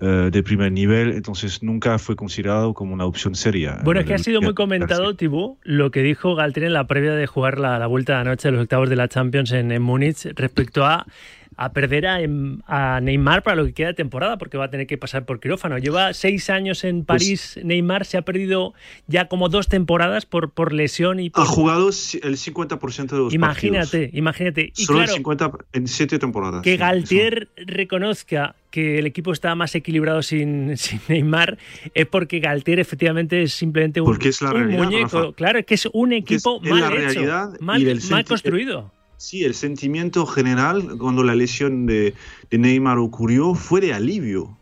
[0.00, 3.78] eh, de primer nivel, entonces nunca fue considerado como una opción seria.
[3.84, 7.14] Bueno, es que ha sido muy comentado, Tibú, lo que dijo Galtier en la previa
[7.14, 9.82] de jugar la, la vuelta de anoche de los octavos de la Champions en, en
[9.82, 11.06] Múnich respecto a,
[11.56, 14.70] a perder a, em- a Neymar para lo que queda de temporada, porque va a
[14.70, 15.78] tener que pasar por quirófano.
[15.78, 18.74] Lleva seis años en Pues París, Neymar se ha perdido
[19.06, 21.42] ya como dos temporadas por, por lesión y por...
[21.42, 24.14] Ha jugado el 50% de los Imagínate, partidos.
[24.18, 24.72] imagínate.
[24.76, 26.62] Y Solo claro, el 50 en siete temporadas.
[26.62, 27.48] que sí, Galtier
[27.88, 31.58] reconozca que el equipo está más equilibrado sin, sin Neymar
[31.94, 35.20] es porque Galtier efectivamente es simplemente un, Porque es la un realidad, muñeco.
[35.22, 35.32] Rafa.
[35.36, 38.24] Claro, es que es un equipo es mal la hecho, realidad mal, y del mal
[38.24, 38.90] senti- construido.
[39.16, 42.14] Sí, el sentimiento general cuando la lesión de,
[42.50, 44.56] Neymar ocurrió fue de alivio.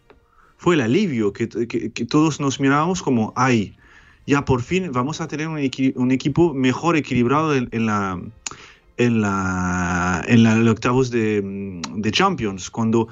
[0.56, 1.46] Fue el alivio que,
[2.06, 3.76] todos nos mirábamos como, ay,
[4.26, 8.20] ya por fin vamos a tener un, equi- un equipo mejor equilibrado en, en la
[8.98, 12.70] en la en la- octavos de, de Champions.
[12.70, 13.08] Cuando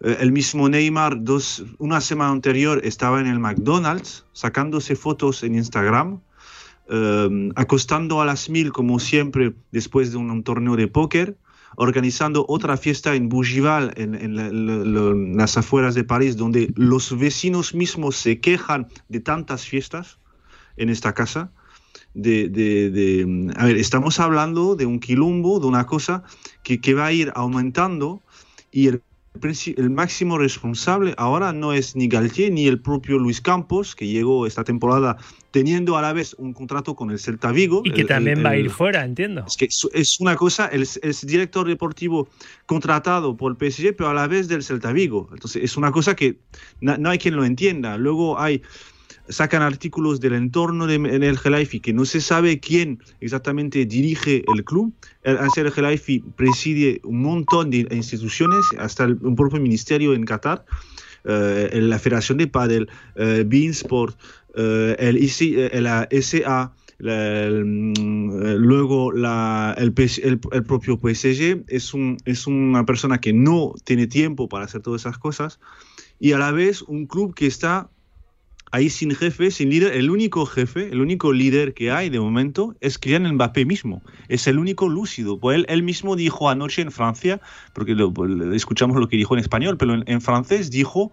[0.00, 5.56] eh, el mismo Neymar dos, una semana anterior estaba en el McDonald's sacándose fotos en
[5.56, 6.20] Instagram
[6.88, 11.36] eh, acostando a las mil como siempre después de un, un torneo de póker,
[11.76, 17.16] organizando otra fiesta en Bougival, en, en la- la- las afueras de París, donde los
[17.18, 20.18] vecinos mismos se quejan de tantas fiestas
[20.76, 21.50] en esta casa.
[22.14, 26.24] De, de- de- a ver, estamos hablando de un quilombo, de una cosa
[26.62, 28.20] que, que va a ir aumentando
[28.70, 29.02] y el,
[29.76, 34.46] el máximo responsable ahora no es ni Galtier ni el propio Luis Campos, que llegó
[34.46, 35.16] esta temporada
[35.52, 37.82] teniendo a la vez un contrato con el Celta Vigo.
[37.84, 39.44] Y que el- también el- va a ir fuera, entiendo.
[39.46, 42.28] es que es- es una cosa, el, el director deportivo
[42.66, 45.28] contratado por el PSG, pero a la vez del Celta Vigo.
[45.32, 46.38] Entonces, es una cosa que
[46.80, 47.96] na- no hay quien lo entienda.
[47.96, 48.62] Luego hay
[49.28, 54.42] sacan artículos del entorno de en el Gelaifi que no se sabe quién exactamente dirige
[54.54, 54.92] el club.
[55.22, 60.64] El Ansel Gelaifi preside un montón de instituciones, hasta el, un propio ministerio en Qatar,
[61.24, 64.18] la Federación de Padel, eh, Beansport,
[64.54, 65.40] eh, el, IC,
[65.72, 72.16] eh, la SA, la- mm, eh, luego la- el, el- el propio PSG es, un,
[72.24, 75.58] es una persona que no tiene tiempo para hacer todas esas cosas
[76.18, 77.90] y a la vez un club que está
[78.72, 79.92] ahí sin jefe, sin líder.
[79.94, 84.02] El único jefe, el único líder que hay de momento es Kylian Mbappé mismo.
[84.28, 85.38] Es el único lúcido.
[85.38, 87.40] Pues él, él mismo dijo anoche en Francia,
[87.74, 91.12] porque lo- lo- escuchamos lo que dijo en español, pero en, francés dijo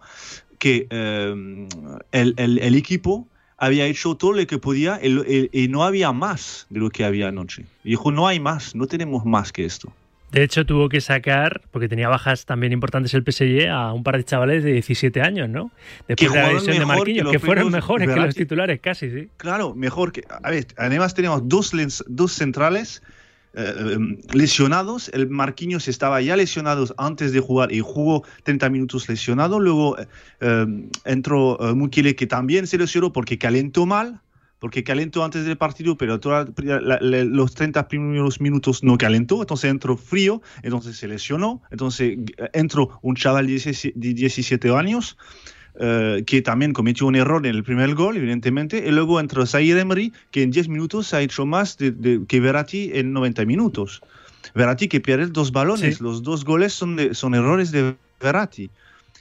[0.57, 1.67] que eh,
[2.11, 7.03] el, equipo había hecho todo lo que podía y no había más de lo que
[7.03, 7.65] había anoche.
[7.83, 9.91] Dijo, no hay más, no tenemos más que esto.
[10.31, 14.17] De hecho, tuvo que sacar, porque tenía bajas también importantes el PSG, a un par
[14.17, 15.71] de chavales de 17 años, ¿no?
[16.07, 19.29] Después de la lesión de que Marquinhos, que fueron mejores que los titulares, casi, sí.
[19.37, 20.23] Claro, mejor que.
[20.43, 21.71] A ver, además tenemos dos,
[22.07, 23.01] dos centrales
[23.55, 23.97] eh, eh,
[24.33, 25.09] lesionados.
[25.09, 29.59] El Marquinhos estaba ya lesionado antes de jugar y jugó 30 minutos lesionado.
[29.59, 30.07] Luego eh,
[30.41, 30.65] eh,
[31.05, 34.21] entró eh, Mukiele, que también se lesionó porque calentó mal.
[34.59, 39.39] Porque calentó antes del partido, pero toda la- la- los 30 primeros minutos no calentó,
[39.41, 44.69] entonces entró frío, entonces se lesionó, entonces eh, entró un chaval de 17 de 17
[44.75, 45.17] años,
[45.79, 49.79] eh, que también cometió un error en el primer gol, evidentemente, y luego entró Zaire
[49.79, 54.01] Emery, que en 10 minutos ha hecho más de, de- que Verratti en 90 minutos.
[54.55, 56.03] Verratti que pierde dos balones, Sí.
[56.03, 58.69] los dos goles son, de- son errores de Verratti,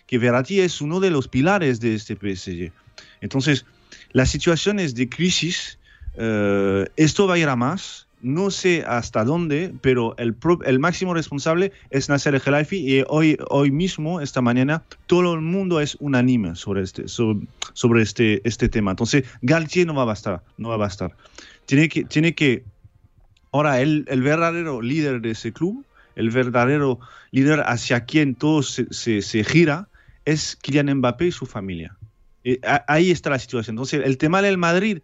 [0.09, 2.73] que Verratti es uno de los pilares de este PSG.
[3.21, 3.65] Entonces,
[4.13, 5.79] las situaciones de crisis,
[6.17, 8.07] eh, esto va a ir a más.
[8.21, 13.05] No sé hasta dónde, pero el, pro- el máximo responsable es Nasser El Khelaifi y
[13.09, 18.41] hoy, hoy mismo, esta mañana, todo el mundo es unánime sobre este, sobre, sobre este,
[18.43, 18.91] este tema.
[18.91, 21.15] Entonces, Galtier no va a bastar, no va a bastar.
[21.67, 22.65] Tiene que, tiene que
[23.53, 25.85] ahora el, el verdadero líder de ese club,
[26.17, 26.99] el verdadero
[27.31, 29.87] líder hacia quien todo se, se- se gira,
[30.25, 31.97] es Kylian Mbappé y su familia.
[32.49, 33.75] Eh, ahí está la situación.
[33.75, 35.01] Entonces, el tema del Madrid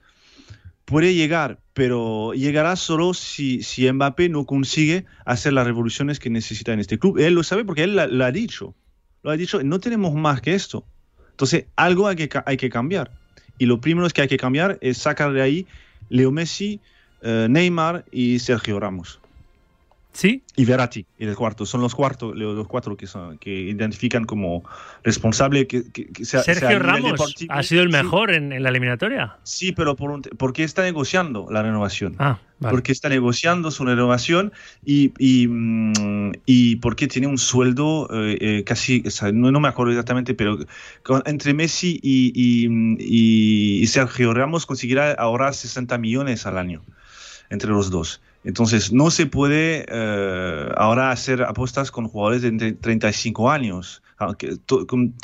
[0.86, 6.72] puede llegar, pero llegará solo si, si Mbappé no consigue hacer las revoluciones que necesita
[6.72, 7.18] en este club.
[7.18, 8.74] Él lo sabe porque él lo ha dicho.
[9.22, 10.86] Lo ha dicho, no tenemos más que esto.
[11.32, 13.10] Entonces, algo hay que, hay que cambiar.
[13.58, 15.66] Y lo primero que hay que cambiar es sacar de ahí
[16.08, 16.80] Leo Messi,
[17.22, 19.20] eh, Neymar y Sergio Ramos.
[20.14, 20.42] Sí.
[20.56, 21.66] Y Verratti, y el cuarto.
[21.66, 24.62] Son los, cuartos, los cuatro que, son, que identifican como
[25.02, 25.66] responsable.
[25.66, 28.62] Que, que- que sea- sea Sergio nivel Ramos ha sido el Sí, mejor en, en
[28.62, 29.36] la eliminatoria.
[29.42, 32.14] Sí, pero por un porque está negociando la renovación.
[32.20, 32.70] Ah, vale.
[32.70, 34.52] Porque está negociando su renovación
[34.84, 39.58] y, y, mm, y porque tiene un sueldo eh, eh, casi, o sea, no, no
[39.58, 40.58] me acuerdo exactamente, pero
[41.02, 42.68] con- entre Messi y, y,
[43.00, 46.82] y- y Sergio Ramos conseguirá ahorrar 60 millones al año
[47.50, 48.22] entre los dos.
[48.44, 54.02] Entonces, no se puede eh, ahora hacer apuestas con jugadores de entre 35 años,
[54.66, 55.14] to- con-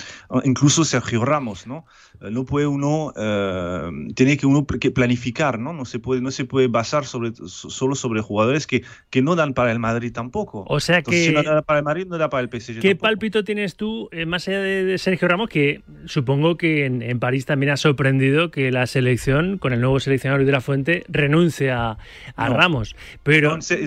[0.45, 1.87] incluso Sergio Ramos, ¿no?
[2.21, 5.73] Eh, No puede uno, eh, tiene que uno planificar, ¿no?
[5.73, 9.55] No se puede, no se puede basar sobre, solo sobre jugadores que, que no dan
[9.55, 10.65] para el Madrid tampoco.
[10.69, 12.81] O sea Entonces, que- si no da para el Madrid, no da para el PSG.
[12.81, 13.03] ¿Qué tampoco.
[13.03, 17.19] pálpito tienes tú, eh, más allá de, de Sergio Ramos, que supongo que en, en
[17.21, 21.71] París también ha sorprendido que la selección, con el nuevo seleccionador de la Fuente, renuncie
[21.71, 21.97] a,
[22.37, 22.57] a No.
[22.57, 22.95] Ramos?
[23.23, 23.87] Pero No, se-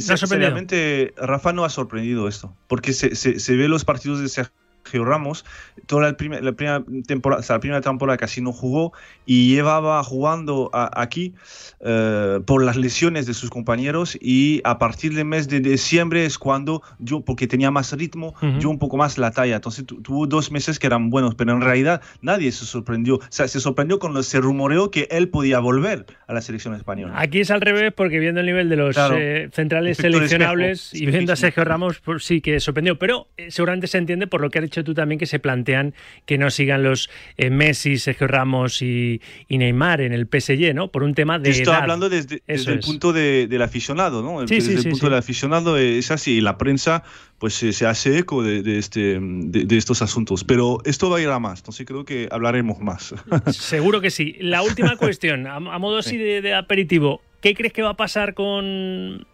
[1.18, 4.54] Rafa no ha sorprendido esto, porque se, se, se ve los partidos de Sergio
[5.00, 5.46] Ramos,
[5.86, 8.94] toda la, la primera temporada, sea, la primera temporada casi no jugó
[9.26, 11.34] y llevaba jugando a- aquí
[11.80, 16.38] eh, por las lesiones de sus compañeros y a partir del mes de diciembre es
[16.38, 18.60] cuando yo, porque tenía más ritmo, Ujú.
[18.60, 21.54] yo un poco más la talla, entonces tu- tuvo dos meses que eran buenos, pero
[21.54, 25.60] en realidad nadie se sorprendió, o sea, se sorprendió cuando se rumoreó que él podía
[25.60, 27.14] volver a la selección española.
[27.18, 29.16] Aquí es al revés, porque viendo el nivel de los Claro.
[29.18, 32.98] eh, centrales seleccionables espejo, y viendo a Sergio Ramos, pues sí que sorprendió.
[32.98, 35.94] Pero eh, seguramente se entiende por lo que ha dicho tú también que se plantean
[36.26, 40.90] que no sigan los eh, Messi, Sergio Ramos y, y Neymar en el PSG, ¿no?
[40.90, 41.82] Por un tema de Estoy edad.
[41.82, 42.86] hablando desde, el es.
[42.86, 44.48] punto de- del aficionado, ¿no?
[44.48, 46.38] Sí, desde sí, el sí, punto del aficionado es así.
[46.38, 47.04] Y la prensa,
[47.40, 50.44] pues se, se hace eco de, de este, de, de estos asuntos.
[50.44, 51.60] Pero esto va a ir a más.
[51.60, 53.14] Entonces creo que hablaremos más.
[53.52, 54.36] Seguro que sí.
[54.40, 57.98] La última cuestión, a, a modo así de, de aperitivo, ¿qué crees que va a
[57.98, 59.26] pasar con,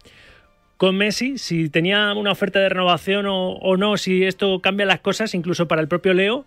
[0.80, 1.36] con Messi?
[1.36, 5.68] Si tenía una oferta de renovación o, o no, si esto cambia las cosas, incluso
[5.68, 6.46] para el propio Leo.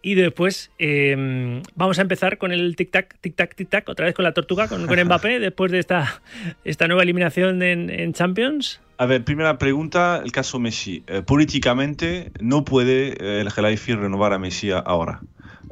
[0.00, 4.32] Y después eh, vamos a empezar con el tic-tac, tic-tac, tic-tac, otra vez con la
[4.32, 6.22] tortuga, con, con Mbappé, después de esta,
[6.64, 8.80] esta nueva eliminación en, en Champions.
[8.96, 11.04] A ver, primera pregunta, el caso Messi.
[11.06, 15.20] Eh, políticamente no puede eh, el Gelaifi renovar a Messi ahora.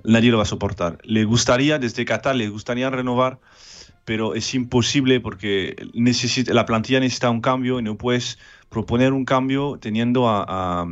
[0.04, 0.98] Nadie lo va a soportar.
[1.02, 3.38] Le gustaría, desde Qatar, le gustaría renovar,
[4.04, 8.38] pero es imposible porque necesita, la plantilla necesita un cambio y no puedes
[8.68, 10.86] proponer un cambio teniendo a,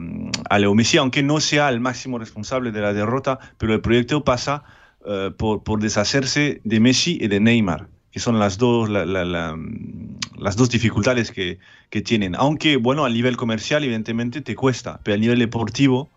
[0.48, 4.22] a, Leo Messi, aunque no sea el máximo responsable de la derrota, pero el proyecto
[4.22, 4.62] pasa
[5.06, 9.24] eh, por, por deshacerse de Messi y de Neymar, que son las dos, la- la-
[9.24, 9.56] la-
[10.38, 11.58] las dos dificultades que,
[11.90, 12.34] que tienen.
[12.34, 16.10] Aunque, bueno, a nivel comercial, evidentemente, te cuesta, pero a nivel deportivo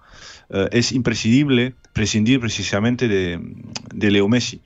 [0.50, 3.40] eh, es imprescindible prescindir precisamente de,
[3.94, 4.62] de Leo Messi.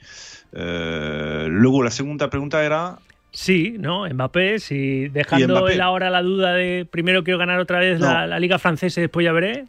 [0.53, 2.99] Eh, luego, la segunda pregunta era
[3.31, 4.07] Sí, ¿no?
[4.09, 5.73] Mbappé, si dejando Mbappé.
[5.73, 8.27] él ahora la duda de primero quiero ganar otra vez la, No.
[8.27, 9.65] la Liga Francesa y después ya veré.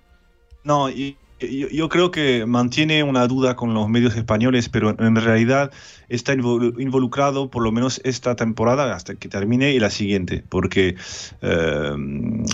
[0.65, 5.15] No, y- yo, yo creo que mantiene una duda con los medios españoles, pero en
[5.15, 5.71] realidad
[6.09, 10.97] está involu- involucrado por lo menos esta temporada hasta que termine y la siguiente, porque
[11.43, 11.91] eh,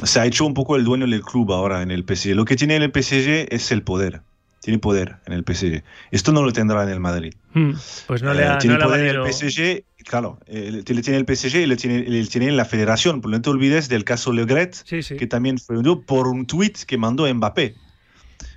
[0.03, 2.35] se ha hecho un poco el dueño del club ahora en el PSG.
[2.35, 4.21] Lo que tiene en el PSG es el poder.
[4.65, 5.85] Tiene poder en el PSG.
[6.11, 7.35] Esto no lo tendrá en el Madrid.
[7.53, 7.73] Hmm,
[8.07, 11.19] Pues no le Eh, ha, tiene no poder en el PSG, claro, eh, le tiene
[11.19, 13.21] el PSG y le tiene, le tiene en la federación.
[13.21, 14.83] Pero no te olvides del caso Legret,
[15.19, 17.75] que también fue por un tuit que mandó Mbappé.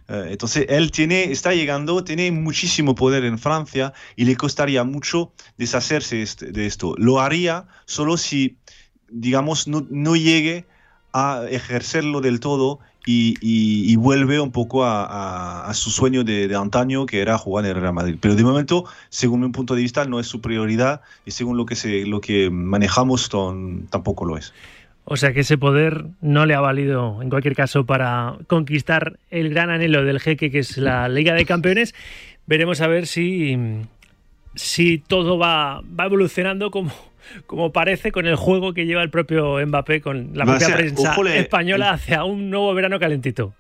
[0.08, 5.34] Eh, entonces, él tiene, está llegando, tiene muchísimo poder en Francia y le costaría mucho
[5.58, 6.96] deshacerse este- de esto.
[6.98, 8.56] Lo haría solo si,
[9.10, 10.66] digamos, no, no llegue
[11.12, 12.80] a ejercerlo del todo
[13.10, 17.72] y, vuelve un poco a, a- a su sueño de, antaño, que era jugar en
[17.72, 18.18] el Real Madrid.
[18.20, 21.66] Pero de momento, según mi punto de vista, no es su prioridad y según lo
[21.66, 23.30] que, lo que manejamos,
[23.90, 24.54] tampoco lo es.
[25.06, 29.50] O sea que ese poder no le ha valido, en cualquier caso, para conquistar el
[29.50, 31.96] gran anhelo del jeque, que es la Liga de Campeones.
[32.46, 33.58] Veremos a ver si,
[34.56, 36.92] si todo va, va evolucionando como,
[37.46, 41.12] como parece con el juego que lleva el propio Mbappé, con la propia ser, prensa
[41.12, 43.54] ojole, española hacia un nuevo verano calentito.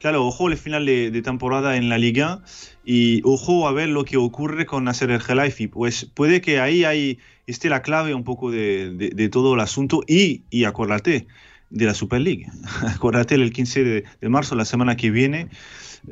[0.00, 2.40] Claro, ojo el final de, de temporada en la liga
[2.84, 5.66] y ojo a ver lo que ocurre con Nasser El Khelaifi.
[5.68, 9.60] Pues puede que ahí hay, esté la clave un poco de, de- de todo el
[9.60, 11.26] asunto y, y acuérdate
[11.74, 12.46] de la Super League.
[12.94, 15.48] acuérdate el 15 de, de marzo, la semana que viene,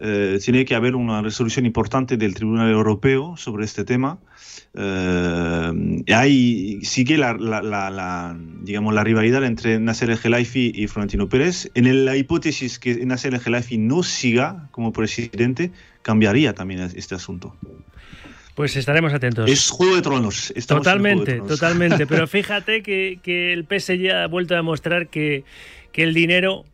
[0.00, 4.18] eh, tiene que haber una resolución importante del Tribunal Europeo sobre este tema.
[4.74, 10.72] Eh, y ahí sigue la, la- la- la, digamos, la rivalidad entre Nasser El Khelaifi
[10.74, 11.70] y Florentino Pérez.
[11.74, 17.14] En el- la hipótesis que Nasser El Khelaifi no siga como presidente, cambiaría también este
[17.14, 17.54] asunto.
[18.54, 19.50] Pues estaremos atentos.
[19.50, 20.48] Es Juego de Tronos.
[20.48, 21.48] Juego de Totalmente, Tronos.
[21.48, 22.06] totalmente.
[22.06, 25.44] Pero fíjate que, que el PSG ha vuelto a demostrar que,
[25.92, 26.64] que el dinero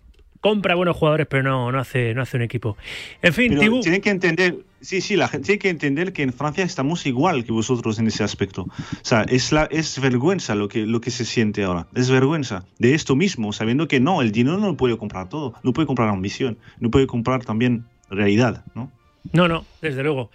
[0.40, 2.76] compra buenos jugadores, pero no, no, hace, no hace un equipo.
[3.22, 3.80] En fin, Pero Tibú.
[3.80, 7.44] tienen que entender, sí, sí, la gente tiene que entender que en Francia estamos igual
[7.44, 8.62] que vosotros en ese aspecto.
[8.62, 8.70] O
[9.02, 11.88] sea, es, la, es vergüenza lo que, lo que se siente ahora.
[11.94, 15.54] Es vergüenza de esto mismo, sabiendo que no, el dinero no lo puede comprar todo.
[15.64, 18.92] No puede comprar ambición, no puede comprar también realidad, ¿no?
[19.32, 20.30] No, no, desde luego.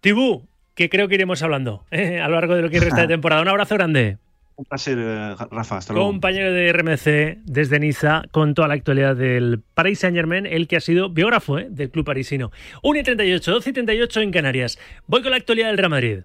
[0.00, 0.46] Tibú,
[0.80, 3.42] que creo que iremos hablando eh, a lo largo de lo que resta de temporada.
[3.42, 4.16] Un abrazo grande.
[4.56, 5.76] Un placer, eh, Rafa.
[5.76, 6.08] Hasta luego.
[6.08, 10.78] Compañero de RMC desde Niza con toda la actualidad del Paris Saint Germain, el que
[10.78, 12.50] ha sido biógrafo eh, del club parisino.
[12.82, 14.78] 1 y 38, 12 y 38 en Canarias.
[15.06, 16.18] Voy con la actualidad del Real Madrid.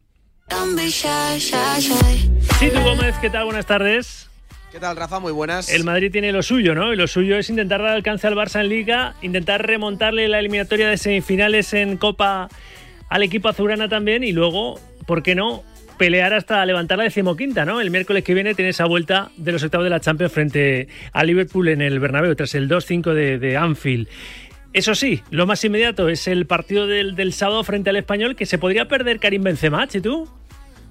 [2.57, 3.43] Situ Gómez, ¿qué tal?
[3.43, 4.29] Buenas tardes.
[4.71, 5.19] ¿Qué tal, Rafa?
[5.19, 5.69] Muy buenas.
[5.69, 6.93] El Madrid tiene lo suyo, ¿no?
[6.93, 10.89] Y lo suyo es intentar dar alcance al Barça en Liga, intentar remontarle la eliminatoria
[10.89, 12.47] de semifinales en Copa
[13.09, 15.63] al equipo azulgrana también y luego, ¿por qué no?
[15.97, 17.79] Pelear hasta levantar la decimoquinta, ¿no?
[17.79, 21.23] El miércoles que viene tiene esa vuelta de los octavos de la Champions frente a
[21.23, 24.07] Liverpool en el Bernabéu tras el 2-5 de, Anfield.
[24.73, 28.45] Eso sí, lo más inmediato es el partido del, del sábado frente al Español que
[28.45, 30.27] se podría perder Karim Benzema, ¿y tú?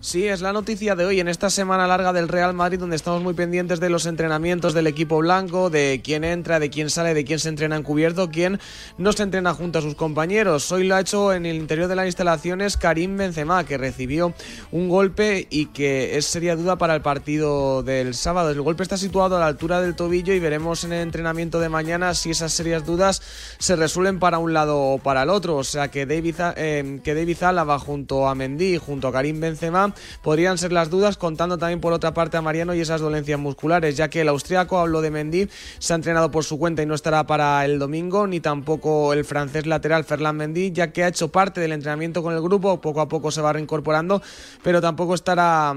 [0.04, 3.22] Sí, es la noticia de hoy en esta semana larga del Real Madrid donde estamos
[3.22, 7.24] muy pendientes de los entrenamientos del equipo blanco, de quién entra, de quién sale, de
[7.24, 8.60] quién se entrena en cubierto, quién
[8.98, 10.70] no se entrena junto a sus compañeros.
[10.72, 14.34] Hoy lo ha hecho en el interior de las instalaciones Karim Benzema, que recibió
[14.72, 18.50] un golpe y que es seria duda para el partido del sábado.
[18.50, 21.70] El golpe está situado a la altura del tobillo y veremos en el entrenamiento de
[21.70, 23.22] mañana si esas serias dudas
[23.58, 25.56] se resuelven para un lado o para el otro.
[25.56, 29.93] O sea que David, eh, que David Álava junto a Mendy, junto a Karim Benzema,
[30.22, 33.96] podrían ser las dudas, contando también por otra parte a Mariano y esas dolencias musculares,
[33.96, 36.94] ya que el austriaco, habló de Mendy, se ha entrenado por su cuenta y no
[36.94, 41.28] estará para el domingo, ni tampoco el francés lateral Ferland Mendy, ya que ha hecho
[41.28, 44.22] parte del entrenamiento con el grupo, poco a poco se va reincorporando,
[44.62, 45.74] pero tampoco estará,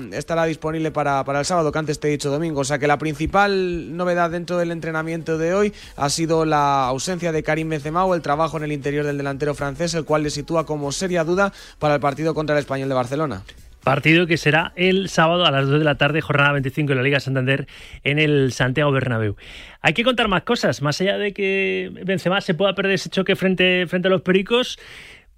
[0.47, 2.61] disponible para, para el sábado, que antes te he dicho domingo.
[2.61, 7.31] O sea que la principal novedad dentro del entrenamiento de hoy ha sido la ausencia
[7.31, 10.29] de Karim Benzema o el trabajo en el interior del delantero francés, el cual le
[10.29, 13.43] sitúa como seria duda para el partido contra el Español de Barcelona.
[13.87, 17.03] Partido que será el sábado a las 2 de la tarde, jornada 25 de la
[17.03, 17.67] Liga Santander
[18.03, 19.37] en el Santiago Bernabéu.
[19.79, 23.37] Hay que contar más cosas, más allá de que Benzema se pueda perder ese choque
[23.37, 24.77] frente, frente a los Pericos.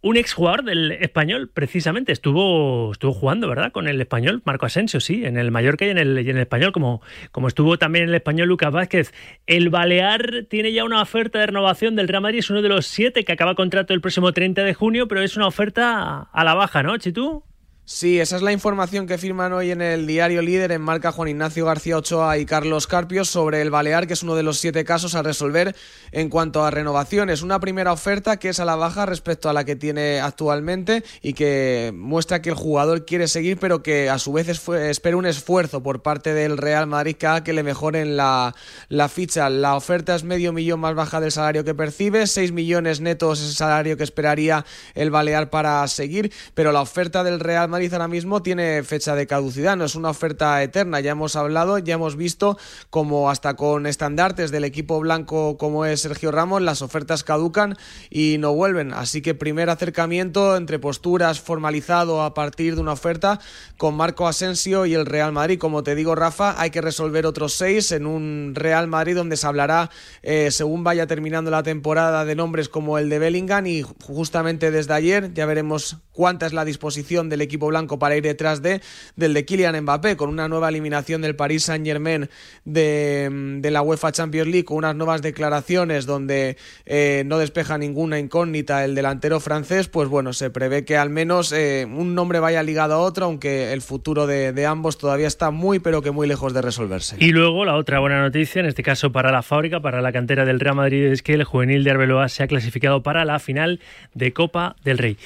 [0.02, 3.72] Un exjugador del español, precisamente, estuvo, estuvo jugando, ¿verdad?
[3.72, 6.42] Con el español, Marco Asensio, sí, en el Mallorca y en el, y en el
[6.42, 9.14] español, como, como estuvo también en el español Lucas Vázquez.
[9.46, 12.88] El Balear tiene ya una oferta de renovación del Real Madrid, es uno de los
[12.88, 16.56] siete que acaba contrato el próximo 30 de junio, pero es una oferta a la
[16.56, 17.44] baja, ¿no, Chitu?
[17.92, 21.30] Sí, esa es la información que firman hoy en el diario Líder en marca Juan
[21.30, 24.86] Ignacio García Ochoa y Carlos Carpio sobre el Balear, que es uno de los siete
[24.86, 25.76] casos a resolver
[26.12, 27.42] en cuanto a renovaciones.
[27.42, 31.34] Una primera oferta que es a la baja respecto a la que tiene actualmente y
[31.34, 35.82] que muestra que el jugador quiere seguir, pero que a su vez espera un esfuerzo
[35.82, 38.54] por parte del Real Madrid que que le mejoren la,
[38.90, 39.50] la ficha.
[39.50, 43.50] La oferta es medio millón más baja del salario que percibe, 6 millones netos es
[43.50, 44.64] el salario que esperaría
[44.94, 49.26] el Balear para seguir, pero la oferta del Real Madrid ahora mismo tiene fecha de
[49.26, 52.58] caducidad, no es una oferta eterna, ya hemos hablado, ya hemos visto
[52.90, 57.78] como hasta con estandartes del equipo blanco como es Sergio Ramos, las ofertas caducan
[58.10, 63.40] y no vuelven, así que primer acercamiento entre posturas formalizado a partir de una oferta
[63.78, 67.54] con Marco Asensio y el Real Madrid, como te digo Rafa, hay que resolver otros
[67.54, 69.90] seis en un Real Madrid donde se hablará
[70.22, 74.94] eh, según vaya terminando la temporada de nombres como el de Bellingham y justamente desde
[74.94, 78.82] ayer ya veremos cuánta es la disposición del equipo blanco para ir detrás de
[79.16, 82.30] del de Kylian Mbappé con una nueva eliminación del Paris Saint Germain
[82.66, 88.20] de, de la UEFA Champions League con unas nuevas declaraciones donde eh, no despeja ninguna
[88.20, 92.62] incógnita el delantero francés pues bueno se prevé que al menos eh, un nombre vaya
[92.64, 96.28] ligado a otro aunque el futuro de, de, ambos todavía está muy pero que muy
[96.28, 99.80] lejos de resolverse y luego la otra buena noticia en este caso para la fábrica
[99.80, 103.04] para la cantera del Real Madrid es que el juvenil de Arbeloa se ha clasificado
[103.04, 103.80] para la final
[104.14, 105.18] de Copa del Rey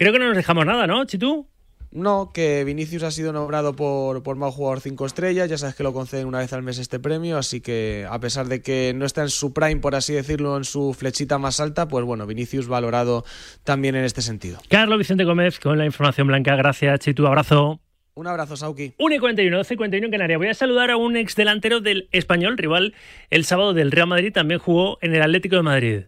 [0.00, 1.46] Creo que no nos dejamos nada, ¿no, Chitu?
[1.92, 5.82] No, que Vinicius ha sido nombrado por, por mal jugador 5 estrellas, ya sabes que
[5.82, 9.04] lo conceden una vez al mes este premio, así que a pesar de que no
[9.04, 12.68] está en su prime, por así decirlo, en su flechita más alta, pues bueno, Vinicius
[12.68, 13.24] valorado
[13.64, 14.60] también en este sentido.
[14.68, 17.80] Carlos Vicente Gómez con la información blanca, gracias Chitu, abrazo.
[18.14, 18.94] Un abrazo, Sauki.
[18.98, 20.38] 1 y 41, 12 y 41 en Canarias.
[20.38, 22.94] Voy a saludar a un ex delantero del español, rival
[23.30, 26.02] el sábado del Real Madrid, también jugó en el Atlético de Madrid.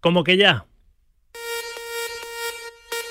[0.00, 0.66] Como que ya,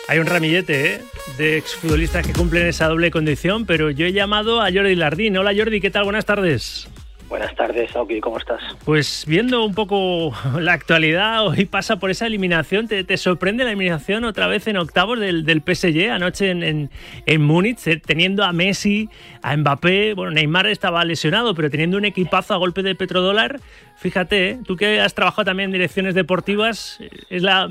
[0.07, 1.01] hay un ramillete ¿eh?
[1.37, 5.37] de exfutbolistas que cumplen esa doble condición, pero yo he llamado a Jordi Lardín.
[5.37, 6.05] Hola Jordi, ¿qué tal?
[6.05, 6.87] Buenas tardes.
[7.29, 8.61] Buenas tardes, Auki, ¿cómo estás?
[8.85, 12.87] Pues viendo un poco la actualidad, hoy pasa por esa eliminación.
[12.87, 16.89] ¿Te, sorprende la eliminación otra vez en octavos del, del PSG anoche en, en,
[17.25, 19.09] en, Múnich, eh, teniendo a Messi,
[19.41, 20.13] a Mbappé?
[20.13, 23.59] Bueno, Neymar estaba lesionado, pero teniendo un equipazo a golpe de petrodólar.
[23.97, 24.59] Fíjate, ¿eh?
[24.65, 27.69] tú que has trabajado también en direcciones deportivas, eh, es la,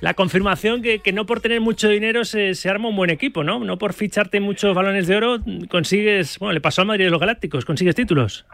[0.00, 3.42] la confirmación que, que, no por tener mucho dinero se, se, arma un buen equipo,
[3.42, 3.58] ¿no?
[3.58, 5.38] No por ficharte muchos balones de oro
[5.70, 8.46] consigues, bueno, le pasó al Madrid de los Galácticos, consigues títulos.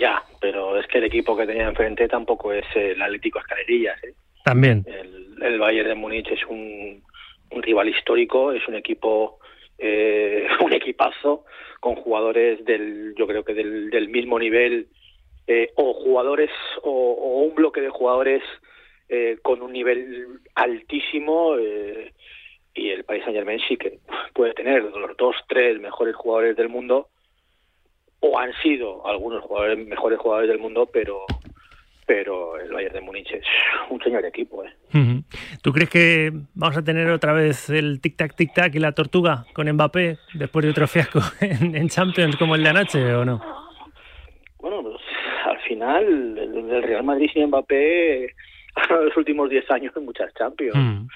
[0.00, 4.02] Ya, pero es que el equipo que tenía enfrente tampoco es el Atlético Escalerillas.
[4.02, 4.14] ¿eh?
[4.42, 4.82] También.
[4.86, 7.02] El, el, Bayern de Múnich es un,
[7.50, 9.40] un, rival histórico, es un equipo,
[9.76, 11.44] eh, un equipazo
[11.80, 14.88] con jugadores del, yo creo que del, del mismo nivel
[15.46, 16.50] eh, o jugadores
[16.82, 18.42] o, o, un bloque de jugadores
[19.10, 22.14] eh, con un nivel altísimo eh,
[22.72, 23.98] y el Paris Saint Germain sí que
[24.32, 27.08] puede tener los dos, tres mejores jugadores del mundo
[28.20, 31.24] o han sido algunos jugadores mejores jugadores del mundo, pero
[32.06, 33.44] pero el Bayern de Múnich es
[33.88, 34.64] un señor equipo.
[34.64, 35.22] ¿eh?
[35.62, 39.70] ¿Tú crees que vamos a tener otra vez el tic-tac, tic-tac y la tortuga con
[39.70, 43.40] Mbappé después de otro fiasco en, Champions como el de anoche o no?
[44.58, 44.96] Bueno, pues
[45.44, 48.34] al final el, Real Madrid sin Mbappé en
[49.04, 50.74] los últimos 10 años en muchas Champions.
[50.74, 51.08] -huh.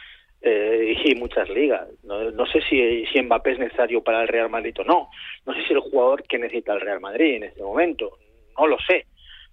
[0.47, 1.89] Eh, y muchas ligas.
[2.03, 5.09] No, no sé si, si Mbappé es necesario para el Real Madrid o no.
[5.47, 8.19] No sé si es el jugador que necesita el Real Madrid en este momento.
[8.59, 9.07] No lo sé.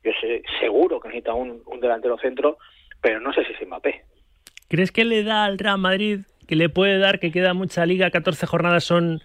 [0.03, 2.57] Yo sé, seguro que necesita un, un delantero centro,
[2.99, 4.01] pero no sé si es Mbappé.
[4.67, 8.11] ¿Crees que le da al Real Madrid, que le puede dar, que queda mucha liga,
[8.11, 9.21] 14 jornadas son,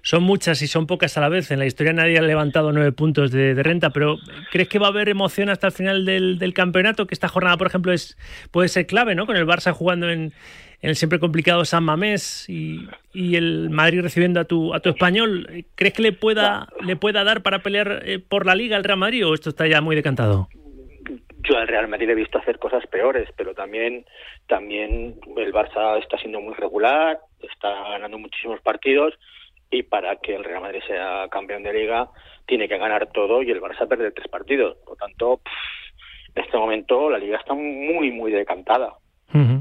[0.00, 1.50] son muchas y son pocas a la vez?
[1.50, 4.16] En la historia nadie ha levantado nueve puntos de, renta, pero
[4.50, 7.06] ¿crees que va a haber emoción hasta el final del, del campeonato?
[7.06, 8.16] Que esta jornada, por ejemplo, es
[8.50, 9.26] puede ser clave, ¿no?
[9.26, 10.32] Con el Barça jugando en,
[10.82, 15.64] el siempre complicado San Mamés y, el Madrid recibiendo a tu, a tu español.
[15.74, 18.98] ¿Crees que le pueda, le pueda dar para pelear eh, por la liga al Real
[18.98, 20.48] Madrid o esto está ya muy decantado?
[21.42, 24.04] yo al Real Madrid he visto hacer cosas peores, pero también
[24.46, 29.14] también el Barça está siendo muy regular, está ganando muchísimos partidos
[29.70, 32.08] y para que el Real Madrid sea campeón de liga
[32.46, 34.76] tiene que ganar todo y el Barça perder tres partidos.
[34.78, 35.40] Por lo tanto,
[36.34, 38.94] en este momento la liga está muy muy decantada,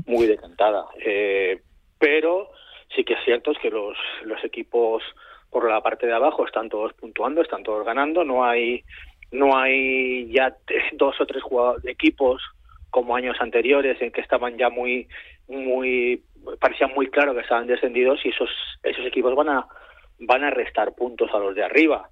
[0.05, 0.85] muy decantada.
[1.05, 1.61] Eh,
[1.99, 2.49] pero
[2.95, 5.03] sí que es cierto es que los los equipos
[5.49, 8.83] por la parte de abajo están todos puntuando, están todos ganando, no hay
[9.31, 10.55] no hay ya
[10.93, 11.43] dos o tres
[11.85, 12.41] equipos
[12.89, 15.07] como años anteriores en que estaban ya muy
[15.47, 16.23] muy
[16.59, 18.49] parecía muy claro que estaban descendidos y esos
[18.83, 19.67] esos equipos van a
[20.19, 22.09] van a restar puntos a los de arriba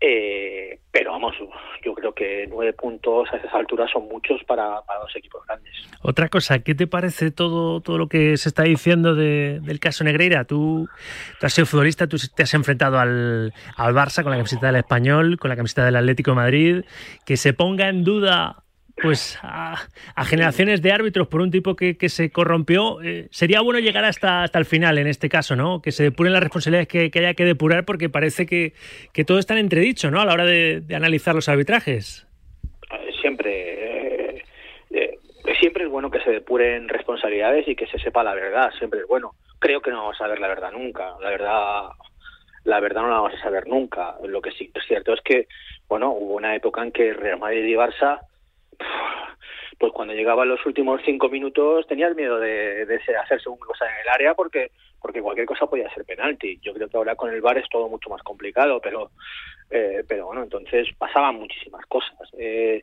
[0.00, 1.34] eh, pero vamos
[1.82, 5.72] yo creo que nueve puntos a esas alturas son muchos para, para los equipos grandes
[6.02, 10.04] Otra cosa, ¿qué te parece todo, todo lo que se está diciendo de, del caso
[10.04, 10.44] Negreira?
[10.44, 10.88] Tú,
[11.40, 14.76] tú has sido futbolista, tú te has enfrentado al, al Barça con la camiseta del
[14.76, 16.84] Español, con la camiseta del Atlético de Madrid,
[17.24, 18.64] que se ponga en duda
[19.02, 19.76] pues a,
[20.24, 24.58] generaciones de árbitros por un tipo que, se corrompió, eh, sería bueno llegar hasta, hasta
[24.58, 25.82] el final en este caso, ¿no?
[25.82, 28.72] Que se depuren las responsabilidades que, que haya que depurar porque parece que,
[29.12, 30.20] que todo está en entredicho, ¿no?
[30.20, 32.26] A la hora de, analizar los arbitrajes.
[32.90, 34.42] Eh, siempre
[34.90, 35.18] eh,
[35.60, 39.06] siempre es bueno que se depuren responsabilidades y que se sepa la verdad siempre es
[39.06, 41.82] bueno creo que no vamos a saber la verdad nunca la verdad
[42.64, 45.48] la verdad no la vamos a saber nunca lo que sí es cierto es que
[45.88, 48.20] bueno hubo una época en que Real Madrid y Barça
[49.78, 53.84] pues cuando llegaban los últimos cinco minutos tenías miedo de, de se- hacer según cosa
[53.86, 54.70] en el área porque
[55.00, 56.58] porque cualquier cosa podía ser penalti.
[56.62, 59.10] Yo creo que ahora con el VAR es todo mucho más complicado, pero
[59.70, 62.16] eh, pero bueno, entonces pasaban muchísimas cosas.
[62.38, 62.82] Eh,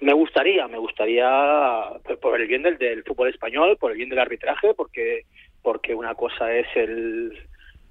[0.00, 1.90] me gustaría, me gustaría
[2.20, 5.22] por el bien del, del fútbol español, por el bien del arbitraje, porque
[5.62, 7.32] porque una cosa es el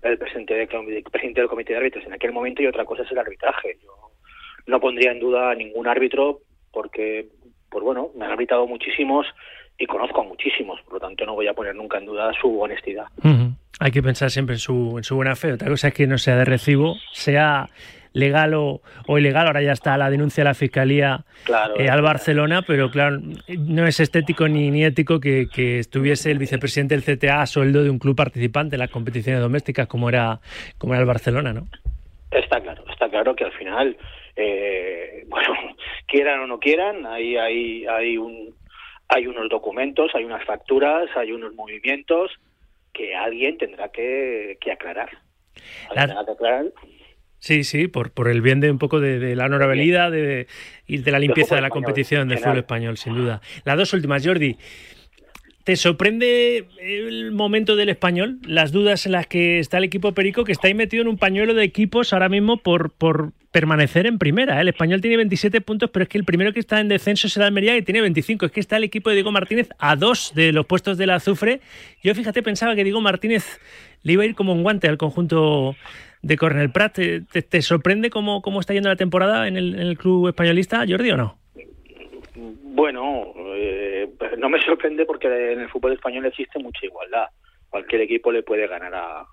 [0.03, 0.63] el presidente, de-
[0.97, 3.77] el presidente del comité de árbitros en aquel momento y otra cosa es el arbitraje.
[3.81, 4.11] Yo
[4.67, 6.41] no pondría en duda a ningún árbitro
[6.73, 7.27] porque,
[7.69, 9.25] pues bueno, me han arbitrado muchísimos
[9.77, 12.59] y conozco a muchísimos, por lo tanto no voy a poner nunca en duda su
[12.59, 13.05] honestidad.
[13.79, 15.53] Hay que pensar siempre en su, en su buena fe.
[15.53, 17.69] Otra cosa es que no sea de recibo, sea
[18.13, 19.47] legal o, o ilegal.
[19.47, 23.19] Ahora ya está la denuncia de la Fiscalía Claro, eh, al Barcelona, pero claro,
[23.57, 27.83] no es estético ni, ni ético que, que estuviese el vicepresidente del CTA a sueldo
[27.83, 30.39] de un club participante en las competiciones domésticas como era,
[30.77, 31.67] como era el Barcelona, ¿no?
[32.33, 33.97] Está claro, está claro que al final,
[34.35, 35.53] eh, bueno,
[36.07, 38.55] quieran o no quieran, hay, hay, hay, un,
[39.09, 42.31] hay unos documentos, hay unas facturas, hay unos movimientos
[42.93, 45.09] que alguien tendrá que, que aclarar.
[45.89, 46.65] Alguien tendrá que aclarar.
[47.39, 50.47] Sí, sí, por, por el bien de un poco de, de la honorabilidad de,
[50.87, 53.41] y de la limpieza de la español, competición del fútbol español, sin duda.
[53.65, 54.55] Las dos últimas, Jordi.
[55.63, 58.39] ¿Te sorprende el momento del español?
[58.45, 61.17] Las dudas en las que está el equipo Perico, que está ahí metido en un
[61.17, 64.57] pañuelo de equipos ahora mismo por, por permanecer en primera.
[64.57, 64.61] ¿eh?
[64.61, 67.37] El español tiene 27 puntos, pero es que el primero que está en descenso es
[67.37, 68.47] el Almería, que tiene 25.
[68.47, 71.61] Es que está el equipo de Diego Martínez a dos de los puestos del azufre.
[72.03, 73.61] Yo, fíjate, pensaba que Diego Martínez
[74.01, 75.77] le iba a ir como un guante al conjunto
[76.21, 76.97] de Cornel Prat.
[76.97, 81.11] ¿Te, sorprende cómo, cómo está yendo la temporada en el, en el club españolista, Jordi,
[81.11, 81.42] o no?
[82.63, 87.27] Bueno, eh, no me sorprende porque en el fútbol español existe mucha igualdad.
[87.69, 89.25] Cualquier equipo le puede ganar a,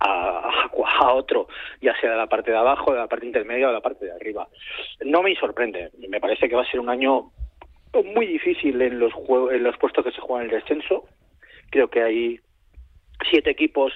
[0.00, 0.68] a,
[1.00, 1.48] a otro,
[1.80, 4.06] ya sea de la parte de abajo, de la parte intermedia o de la parte
[4.06, 4.48] de arriba.
[5.04, 5.90] No me sorprende.
[6.08, 7.30] Me parece que va a ser un año
[8.14, 11.04] muy difícil en los juegos, en los puestos que se juegan en el descenso.
[11.70, 12.40] Creo que hay
[13.30, 13.92] siete equipos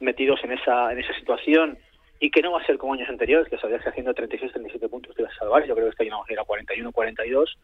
[0.00, 1.78] metidos en esa en esa situación
[2.18, 4.88] y que no va a ser como años anteriores, que sabías que haciendo 36, 37
[4.88, 5.66] puntos te ibas a salvar.
[5.66, 7.58] Yo creo que este año vamos a ir a 41, 42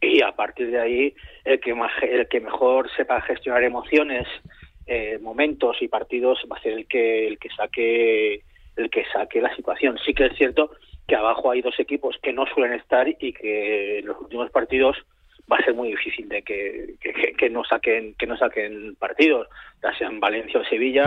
[0.00, 4.26] y a partir de ahí el que más, el que mejor sepa gestionar emociones
[4.86, 8.42] eh, momentos y partidos va a ser el que el que saque
[8.76, 9.98] el que saque la situación.
[10.04, 10.70] Sí que es cierto
[11.06, 14.96] que abajo hay dos equipos que no suelen estar y que en los últimos partidos
[15.52, 18.94] va a ser muy difícil de que, que, que- que no saquen que no saquen
[18.96, 19.48] partidos
[19.82, 21.04] ya sean Valencia o Sevilla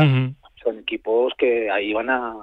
[0.61, 2.35] son equipos que ahí van a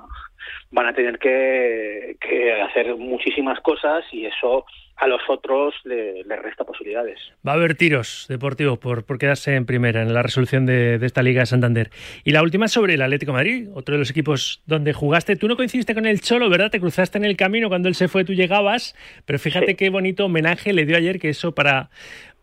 [0.71, 4.65] van a tener que, que hacer muchísimas cosas y eso
[5.01, 7.19] a los otros le, le resta posibilidades.
[7.47, 11.07] Va a haber tiros deportivos por, por quedarse en primera en la resolución de, de,
[11.07, 11.91] esta Liga de Santander.
[12.23, 15.37] Y la última sobre el Atlético de Madrid, otro de los equipos donde jugaste.
[15.37, 16.71] Tú no coincidiste con el Cholo, ¿verdad?
[16.71, 18.95] Te cruzaste en el camino cuando él se fue, tú llegabas,
[19.25, 19.75] pero fíjate sí.
[19.75, 21.89] qué bonito homenaje le dio ayer, que eso para,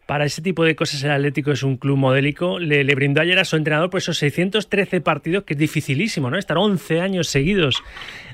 [0.08, 2.58] para ese tipo de cosas el Atlético es un club modélico.
[2.58, 6.40] Le, le, brindó ayer a su entrenador por esos 613 partidos, que es dificilísimo, ¿no?
[6.40, 7.84] Estar 11 años seguidos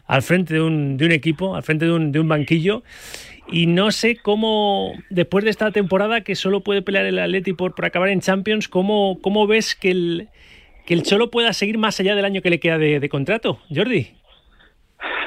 [0.06, 2.84] al frente de un, de un equipo, al frente de un, de un banquillo.
[3.48, 7.74] Y no sé cómo, después de esta temporada que solo puede pelear el Atleti por,
[7.84, 10.30] acabar en Champions, ¿cómo, cómo ves que el,
[10.86, 13.60] que el Cholo pueda seguir más allá del año que le queda de, de contrato?
[13.74, 14.08] Jordi.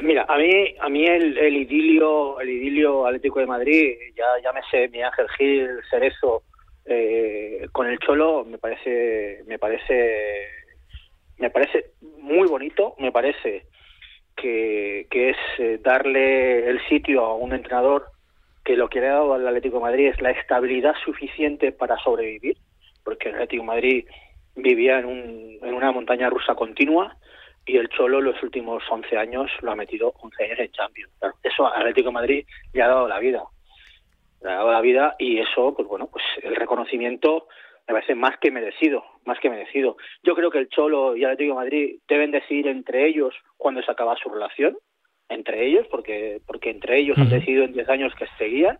[0.03, 0.51] Mira, a mí,
[0.81, 5.69] a mí el, el, idilio, el idilio Atlético de Madrid, ya llámese mi Ángel Gil,
[5.91, 6.43] Cerezo,
[6.85, 10.49] eh, con el Cholo, me parece, me parece,
[11.39, 13.67] me parece muy bonito, me parece
[14.37, 18.07] que, que es eh, darle el sitio a un entrenador
[18.65, 22.57] que lo que le ha dado al Atlético Madrid es la estabilidad suficiente para sobrevivir,
[23.05, 24.07] porque el Atlético Madrid
[24.57, 27.17] vivía en, un, en una montaña rusa continua
[27.65, 31.13] y el Cholo los últimos 11 años lo ha metido 11 años en Champions.
[31.19, 33.43] Claro, eso al Atlético Madrid le ha dado la vida.
[34.43, 37.49] Le ha dado la vida y eso, pues bueno, pues el reconocimiento
[37.89, 39.97] me parece más que merecido, más que merecido.
[40.23, 43.91] Yo creo que el Cholo y Atlético de Madrid deben decidir entre ellos cuándo se
[43.91, 44.77] acaba su relación,
[45.29, 47.25] entre ellos, porque porque entre ellos uh -huh.
[47.25, 48.79] han decidido en 10 años que seguían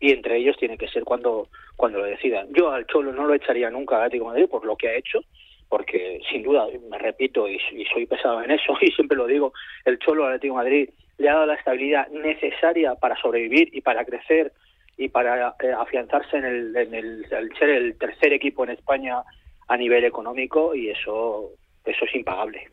[0.00, 2.48] y entre ellos tiene que ser cuando cuando lo decidan.
[2.52, 4.94] Yo al Cholo no lo echaría nunca al Atlético de Madrid por lo que ha
[4.96, 5.20] hecho,
[5.68, 9.54] porque sin duda, me repito y, y, soy pesado en eso y siempre lo digo,
[9.86, 13.80] el Cholo al Atlético de Madrid le ha dado la estabilidad necesaria para sobrevivir y
[13.80, 14.52] para crecer
[14.96, 19.22] y para eh, afianzarse en el, en el, el ser el tercer equipo en España
[19.68, 21.50] a nivel económico y eso
[21.84, 22.68] eso es impagable.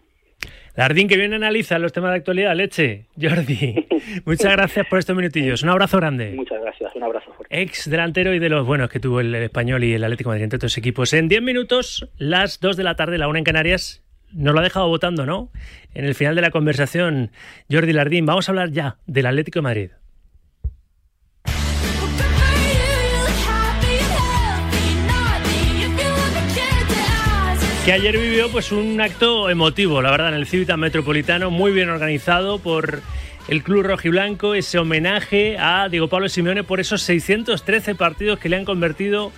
[0.76, 3.08] Lardín, que bien analiza los temas de actualidad, leche.
[3.20, 3.88] Jordi,
[4.26, 5.64] muchas gracias por estos minutillos.
[5.64, 6.32] Un abrazo grande.
[6.32, 7.62] Muchas gracias, un abrazo fuerte.
[7.62, 10.44] Ex delantero y de los buenos que tuvo el, Español y el Atlético de Madrid,
[10.46, 11.12] entre otros equipos.
[11.14, 14.64] En 10 minutos, las 2 de la tarde, la 1 en Canarias, nos lo ha
[14.64, 15.50] dejado votando, ¿no?
[15.94, 17.32] En el final de la conversación,
[17.70, 19.90] Jordi Lardín, vamos a hablar ya del Atlético de Madrid.
[27.90, 31.90] Que ayer vivió pues un acto emotivo, la verdad, en el Civitas Metropolitano, muy bien
[31.90, 33.02] organizado por
[33.48, 38.58] el Club Rojiblanco, ese homenaje a Diego Pablo Simeone por esos 613 partidos que le
[38.58, 39.32] han convertido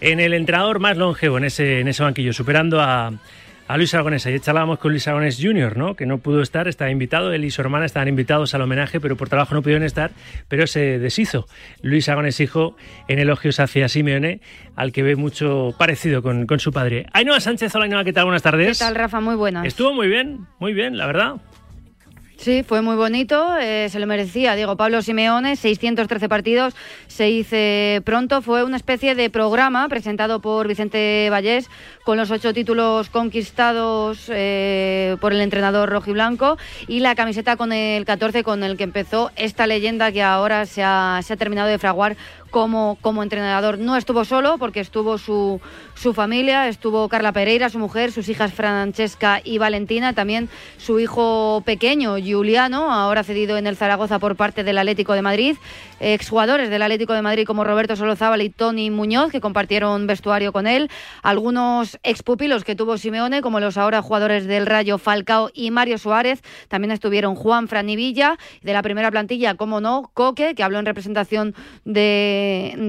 [0.00, 3.12] en el entrenador más longevo en ese, en ese banquillo, superando a,
[3.66, 4.26] a Luis Aragonés.
[4.26, 5.94] Ayer charlábamos con Luis Aragonés Jr., ¿no?
[5.94, 9.16] que no pudo estar, estaba invitado, él y su hermana estaban invitados al homenaje, pero
[9.16, 10.10] por trabajo no pudieron estar,
[10.48, 11.46] pero se deshizo.
[11.82, 12.76] Luis Aragonés hijo
[13.08, 14.40] en elogios hacia Simeone,
[14.76, 17.06] al que ve mucho parecido con, con su padre.
[17.12, 18.24] Ainhoa Sánchez, hola Ainhoa, ¿qué tal?
[18.24, 18.78] Buenas tardes.
[18.78, 19.20] ¿Qué tal, Rafa?
[19.20, 19.66] Muy buenas.
[19.66, 21.36] Estuvo muy bien, muy bien, la verdad.
[22.44, 26.74] Sí, fue muy bonito, eh, se lo merecía Diego Pablo Simeone, 613 partidos,
[27.06, 27.56] se hizo
[28.04, 31.70] pronto, fue una especie de programa presentado por Vicente Vallés
[32.04, 38.04] con los ocho títulos conquistados eh, por el entrenador rojiblanco y la camiseta con el
[38.04, 41.78] 14 con el que empezó esta leyenda que ahora se ha, se ha terminado de
[41.78, 42.14] fraguar
[42.54, 43.80] como, como entrenador.
[43.80, 45.60] No estuvo solo porque estuvo su,
[45.96, 51.64] su familia, estuvo Carla Pereira, su mujer, sus hijas Francesca y Valentina, también su hijo
[51.66, 55.56] pequeño, Juliano, ahora cedido en el Zaragoza por parte del Atlético de Madrid,
[55.98, 60.68] exjugadores del Atlético de Madrid como Roberto Solozábal y Tony Muñoz, que compartieron vestuario con
[60.68, 60.92] él,
[61.24, 66.40] algunos expupilos que tuvo Simeone, como los ahora jugadores del Rayo Falcao y Mario Suárez,
[66.68, 71.56] también estuvieron Juan Franivilla, de la primera plantilla, como no, Coque, que habló en representación
[71.84, 72.43] de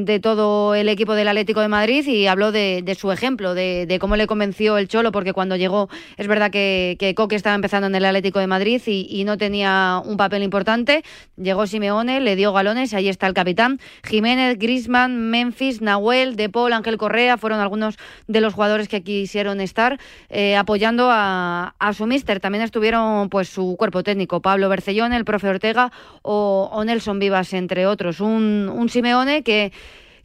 [0.05, 4.15] de, todo el equipo del Atlético de Madrid y habló de, su ejemplo, de, cómo
[4.15, 7.95] le convenció el Cholo, porque cuando llegó es verdad que, que Coque estaba empezando en
[7.95, 11.03] el Atlético de Madrid y, no tenía un papel importante.
[11.35, 13.79] Llegó Simeone, le dio galones, ahí está el capitán.
[14.03, 17.97] Jiménez, Grisman, Memphis, Nahuel, De Paul, Ángel Correa fueron algunos
[18.27, 19.99] de los jugadores que quisieron estar
[20.29, 22.39] eh, apoyando a, a, su mister.
[22.39, 25.91] También estuvieron pues su cuerpo técnico, Pablo Bercellón, el profe Ortega
[26.21, 28.19] o, o Nelson Vivas, entre otros.
[28.19, 29.71] Un, un Simeone que,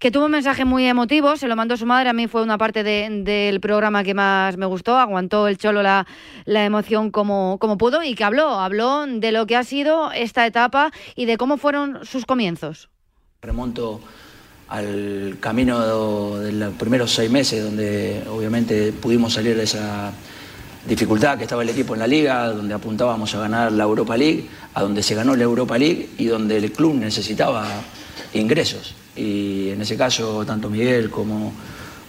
[0.01, 2.59] que tuvo un mensaje muy emotivo, se lo mandó su madre, a mí fue una
[2.59, 6.09] parte de, del programa que más me gustó, aguantó el cholo la,
[6.45, 10.45] la emoción como, como pudo y que habló, habló de lo que ha sido esta
[10.45, 12.89] etapa y de cómo fueron sus comienzos.
[13.43, 14.01] Remonto
[14.71, 20.13] al camino de los primeros seis meses, donde obviamente pudimos salir de esa
[20.87, 24.49] dificultad que estaba el equipo en la liga, donde apuntábamos a ganar la Europa League,
[24.75, 27.67] a donde se ganó la Europa League y donde el club necesitaba
[28.33, 28.95] ingresos.
[29.21, 31.53] Y en ese caso, tanto Miguel como,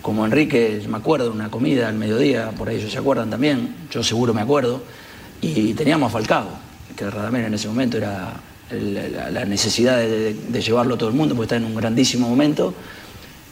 [0.02, 3.76] como Enrique, me acuerdo de una comida al mediodía, por ahí ellos se acuerdan también,
[3.92, 4.82] yo seguro me acuerdo,
[5.42, 6.48] y teníamos a Falcao,
[6.96, 8.32] que Radamel en ese momento era
[8.72, 12.74] la, la necesidad de, llevarlo a todo el mundo, porque está en un grandísimo momento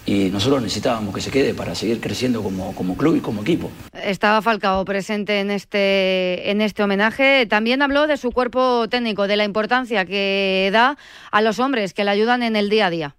[0.05, 3.69] y nosotros necesitábamos que se quede para seguir creciendo como, como club y como equipo.
[3.93, 7.45] Estaba Falcao presente en este, en este homenaje.
[7.45, 10.97] También habló de su cuerpo técnico, de la importancia que da
[11.29, 13.15] a los hombres que le ayudan en el día a día.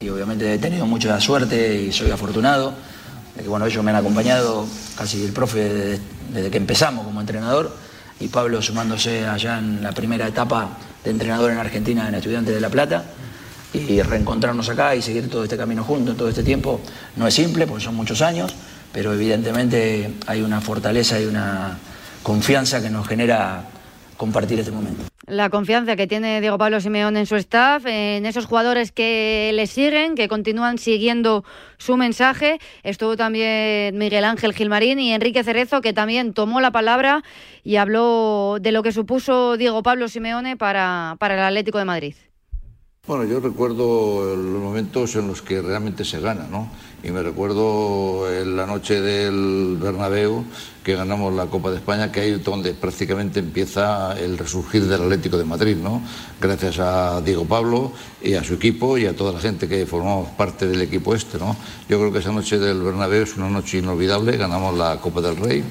[0.00, 2.72] Y obviamente he tenido mucha suerte y soy afortunado.
[3.34, 4.64] de que, bueno, ellos me han acompañado
[4.96, 6.00] casi el profe desde,
[6.32, 7.76] desde que empezamos como entrenador
[8.20, 12.60] y Pablo sumándose allá en la primera etapa de entrenador en Argentina en Estudiantes de
[12.60, 13.06] La Plata
[13.74, 16.80] y reencontrarnos acá y seguir todo este camino juntos todo este tiempo
[17.16, 18.54] no es simple porque son muchos años,
[18.92, 21.76] pero evidentemente hay una fortaleza y una
[22.22, 23.64] confianza que nos genera
[24.18, 25.04] compartir este momento.
[25.26, 29.66] La confianza que tiene Diego Pablo Simeón en su staff, en esos jugadores que le
[29.66, 31.44] siguen, que continúan siguiendo
[31.78, 32.58] su mensaje.
[32.82, 37.22] Estuvo también Miguel Ángel Gilmarín y Enrique Cerezo, que también tomó la palabra
[37.62, 42.14] y habló de lo que supuso Diego Pablo Simeone para, para el Atlético de Madrid.
[43.06, 46.70] Bueno, yo recuerdo los momentos en los que realmente se gana, ¿no?
[47.02, 50.44] Y me recuerdo en la noche del Bernabéu
[50.88, 55.02] que ganamos la Copa de España, que ahí es donde prácticamente empieza el resurgir del
[55.02, 56.00] Atlético de Madrid, ¿no?
[56.40, 60.30] Gracias a Diego Pablo y a su equipo y a toda la gente que formamos
[60.30, 61.54] parte del equipo este, ¿no?
[61.90, 65.36] Yo creo que esa noche del Bernabéu es una noche inolvidable, ganamos la Copa del
[65.36, 65.62] Rey.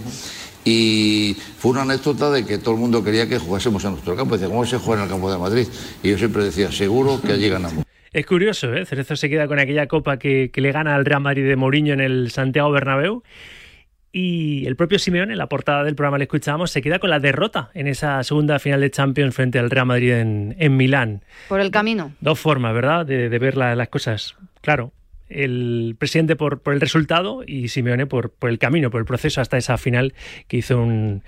[0.64, 4.36] Y fue una anécdota de que todo el mundo quería que jugásemos en nuestro campo.
[4.36, 5.68] Decía, ¿cómo se juega en el campo de Madrid?
[6.04, 7.86] Y yo siempre decía, seguro que allí ganamos.
[8.14, 8.86] Es curioso, ¿eh?
[8.86, 11.96] Cerezo se queda con aquella copa que, que le gana al Real Madrid de Mourinho
[11.96, 13.24] en el Santiago Bernabéu.
[14.20, 17.20] Y el propio Simeone, en la portada del programa le escuchábamos, se queda con la
[17.20, 21.22] derrota en esa segunda final de Champions frente al Real Madrid en, en Milán.
[21.50, 22.14] Por el camino.
[22.20, 24.36] Dos formas, ¿verdad?, de, de ver la- las cosas.
[24.62, 24.92] Claro,
[25.30, 29.42] el presidente por, por el resultado y Simeone por, por el camino, por el proceso
[29.42, 30.14] hasta esa final
[30.48, 31.24] que hizo un,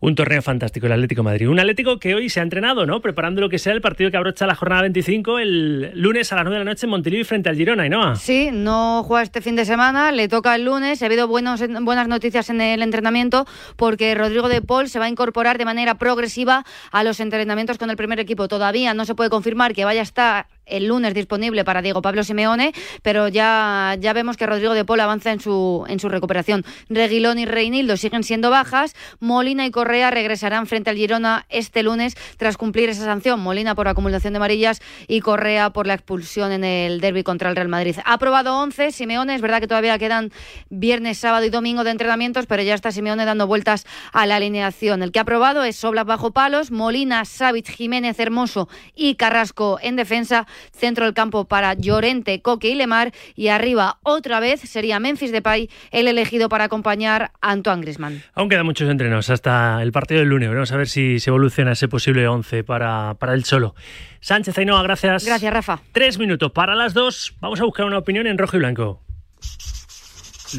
[0.00, 1.48] un torneo fantástico, el Atlético Madrid.
[1.48, 3.00] Un Atlético que hoy se ha entrenado, ¿no?
[3.00, 6.44] Preparando lo que sea el partido que abrocha la jornada 25 el lunes a las
[6.44, 8.16] 9 de la noche en Montilivi frente al Girona, ¿no?
[8.16, 11.02] Sí, no juega este fin de semana, le toca el lunes.
[11.02, 13.46] Ha habido buenas noticias en el entrenamiento
[13.76, 17.90] porque Rodrigo de Paul se va a incorporar de manera progresiva a los entrenamientos con
[17.90, 18.48] el primer equipo.
[18.48, 22.24] Todavía no se puede confirmar que vaya a estar el lunes disponible para Diego Pablo
[22.24, 26.64] Simeone, pero ya, ya vemos que Rodrigo de Paul avanza en su, en su recuperación.
[26.88, 28.94] Reguilón y Reinildo siguen siendo bajas.
[29.20, 33.40] Molina y Correa regresarán frente al Girona este lunes tras cumplir esa sanción.
[33.40, 37.56] Molina por acumulación de amarillas y Correa por la expulsión en el derby contra el
[37.56, 37.96] Real Madrid.
[38.04, 40.32] Ha aprobado 11 Simeone, es verdad que todavía quedan
[40.70, 45.02] viernes, sábado y domingo de entrenamientos, pero ya está Simeone dando vueltas a la alineación.
[45.02, 49.96] El que ha aprobado es Sobla bajo palos, Molina, Savic, Jiménez, Hermoso y Carrasco en
[49.96, 55.32] defensa, centro del campo para Llorente, Coque y Lemar y arriba otra vez sería Memphis
[55.32, 58.22] Depay el elegido para acompañar a Antoine Griezmann.
[58.34, 60.48] Aún quedan muchos entrenos hasta el partido del lunes.
[60.48, 63.74] Veremos a ver si se evoluciona ese posible 11 para, para el solo.
[64.20, 65.24] Sánchez Ainhoa, gracias.
[65.24, 65.80] Gracias, Rafa.
[65.92, 67.34] Tres minutos para las dos.
[67.40, 69.02] Vamos a buscar una opinión en rojo y blanco.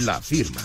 [0.05, 0.61] La firma.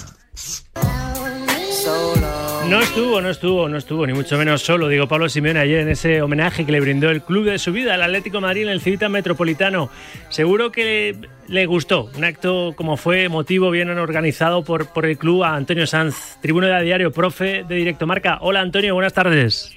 [2.71, 5.89] No estuvo, no estuvo, no estuvo, ni mucho menos solo, digo Pablo Simeone ayer en
[5.89, 8.69] ese homenaje que le brindó el club de su vida, el Atlético de Madrid en
[8.69, 9.91] el Civitas Metropolitano.
[10.29, 11.17] Seguro que
[11.49, 15.85] le gustó, un acto como fue emotivo, bien organizado por, por el club a Antonio
[15.85, 18.39] Sanz, tribuno de diario, profe de Directo Marca.
[18.41, 19.73] Hola Antonio, buenas tardes.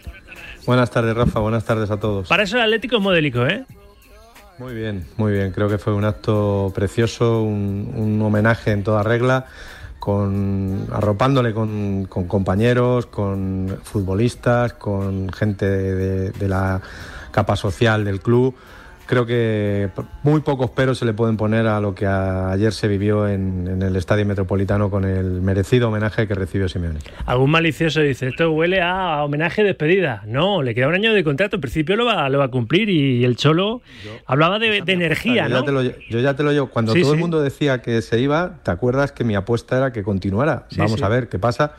[0.68, 1.40] Buenas tardes, Rafa.
[1.40, 2.28] Buenas tardes a todos.
[2.28, 3.66] Para eso el Atlético es modélico, ¿eh?
[4.60, 5.52] Muy bien, muy bien.
[5.52, 9.48] Creo que fue un acto precioso, un, un homenaje en toda regla,
[10.04, 16.82] con, arropándole con, compañeros, con futbolistas, con gente de la
[17.32, 18.54] capa social del club.
[19.06, 19.90] Creo que
[20.24, 23.68] muy pocos peros se le pueden poner a lo que a- ayer se vivió en,
[23.68, 27.00] en el Estadio Metropolitano con el merecido homenaje que recibió Simeone.
[27.26, 30.24] Algún malicioso dice, esto huele a homenaje despedida.
[30.26, 32.90] No, le queda un año de contrato, en principio lo va, lo va a cumplir
[32.90, 33.82] y el Cholo
[34.26, 35.60] hablaba de, de energía, yo, ¿no?
[35.60, 36.68] ya te lo, yo ya te lo llevo.
[36.68, 37.16] Cuando Sí, todo sí.
[37.16, 40.66] el mundo decía que se iba, ¿te acuerdas que mi apuesta era que continuara?
[40.70, 41.74] Sí, Vamos a ver qué pasa.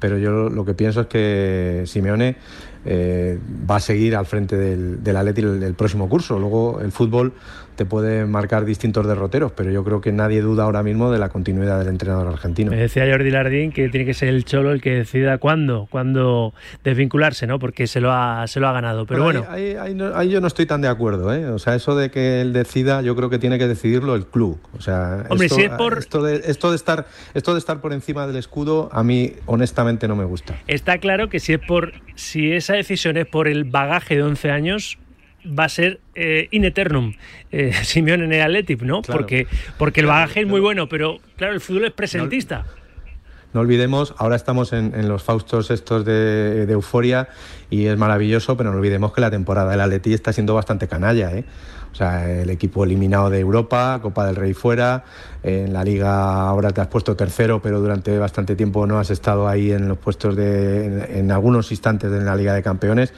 [0.00, 2.36] Pero yo lo que pienso es que Simeone
[2.90, 3.38] eh,
[3.70, 6.38] va a seguir al frente del, del el, el próximo curso.
[6.38, 7.34] Luego el fútbol
[7.78, 11.28] te puede marcar distintos derroteros, pero yo creo que nadie duda ahora mismo de la
[11.28, 12.72] continuidad del entrenador argentino.
[12.72, 16.52] Me decía Jordi Lardín que tiene que ser el Cholo el que decida cuándo, cuándo
[16.82, 17.60] desvincularse, ¿no?
[17.60, 19.06] Porque se lo ha, se lo ha ganado.
[19.06, 21.46] Pero bueno, ahí, ahí- ahí no- ahí yo no estoy tan de acuerdo, ¿eh?
[21.46, 24.58] O sea, eso de que él decida, yo creo que tiene que decidirlo el club.
[24.76, 27.80] O sea, Hombre, esto, si es por- esto, de, esto de estar, esto de estar
[27.80, 30.56] por encima del escudo, a mí honestamente no me gusta.
[30.66, 34.50] está claro que si es por si esa decisión es por el bagaje de 11
[34.50, 34.98] años
[35.44, 37.14] va a ser eh, in eternum
[37.50, 39.02] eh, Simeone en el Athletic, ¿no?
[39.02, 39.20] Claro.
[39.20, 42.64] Porque porque el bagaje es muy bueno, pero claro, el fútbol es presentista.
[43.52, 47.28] no olvidemos, ahora estamos en, en los faustos estos de, de euforia
[47.70, 51.32] y es maravilloso, pero no olvidemos que la temporada del Atleti está siendo bastante canalla,
[51.32, 51.44] ¿eh?
[51.90, 55.04] O sea, el equipo eliminado de Europa, Copa del Rey fuera,
[55.42, 59.48] en la Liga ahora te has puesto tercero, pero durante bastante tiempo no has estado
[59.48, 63.14] ahí en los puestos de, en, en algunos instantes de la Liga de Campeones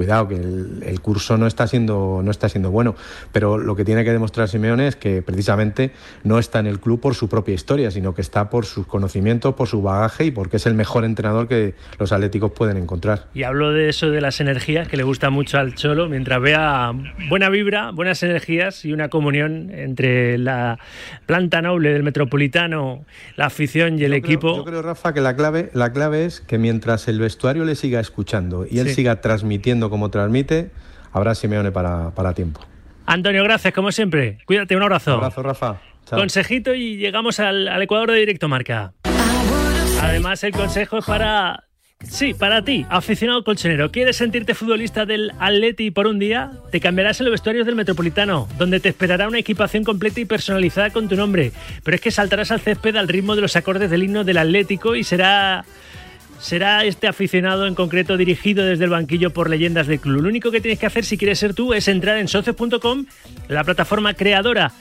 [0.00, 2.94] cuidado que el, el, curso no está siendo no está siendo bueno.
[3.32, 5.92] Pero lo que tiene que demostrar Simeone es que precisamente
[6.24, 9.54] no está en el club por su propia historia sino que está por sus conocimientos
[9.54, 13.26] por su bagaje y porque es el mejor entrenador que los atléticos pueden encontrar.
[13.34, 16.08] Y hablo de eso de las energías que le gusta mucho al Cholo.
[16.08, 16.92] Mientras vea
[17.28, 20.78] buena vibra buenas energías y una comunión entre la
[21.26, 23.04] planta noble del Metropolitano
[23.36, 24.52] la afición y el yo equipo.
[24.52, 27.74] creo, yo creo Rafa que la clave la clave es que mientras el vestuario le
[27.74, 28.94] siga escuchando y él Sí.
[28.94, 30.70] siga transmitiendo como transmite,
[31.12, 32.60] habrá Simeone para, para tiempo.
[33.06, 34.38] Antonio, gracias como siempre.
[34.46, 35.12] Cuídate, un abrazo.
[35.12, 35.80] Un abrazo, Rafa.
[36.06, 36.18] Chao.
[36.18, 38.92] Consejito y llegamos al, al Ecuador de Directo Marca.
[40.00, 41.64] Además, el consejo es para.
[42.02, 43.92] Sí, para ti, aficionado colchonero.
[43.92, 46.50] ¿Quieres sentirte futbolista del Atleti por un día?
[46.72, 50.88] Te cambiarás en los vestuarios del Metropolitano, donde te esperará una equipación completa y personalizada
[50.90, 51.52] con tu nombre.
[51.84, 54.96] Pero es que saltarás al césped al ritmo de los acordes del himno del Atlético
[54.96, 55.66] y será
[56.40, 60.22] será este aficionado en concreto dirigido desde el banquillo por leyendas del club.
[60.22, 63.06] Lo único que tienes que hacer si quieres ser tú es entrar en socios.com,
[63.48, 64.72] la plataforma creadora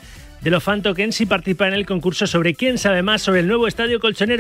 [0.42, 3.68] de los fan y participar en el concurso sobre quién sabe más sobre el nuevo
[3.68, 4.38] estadio colchonero.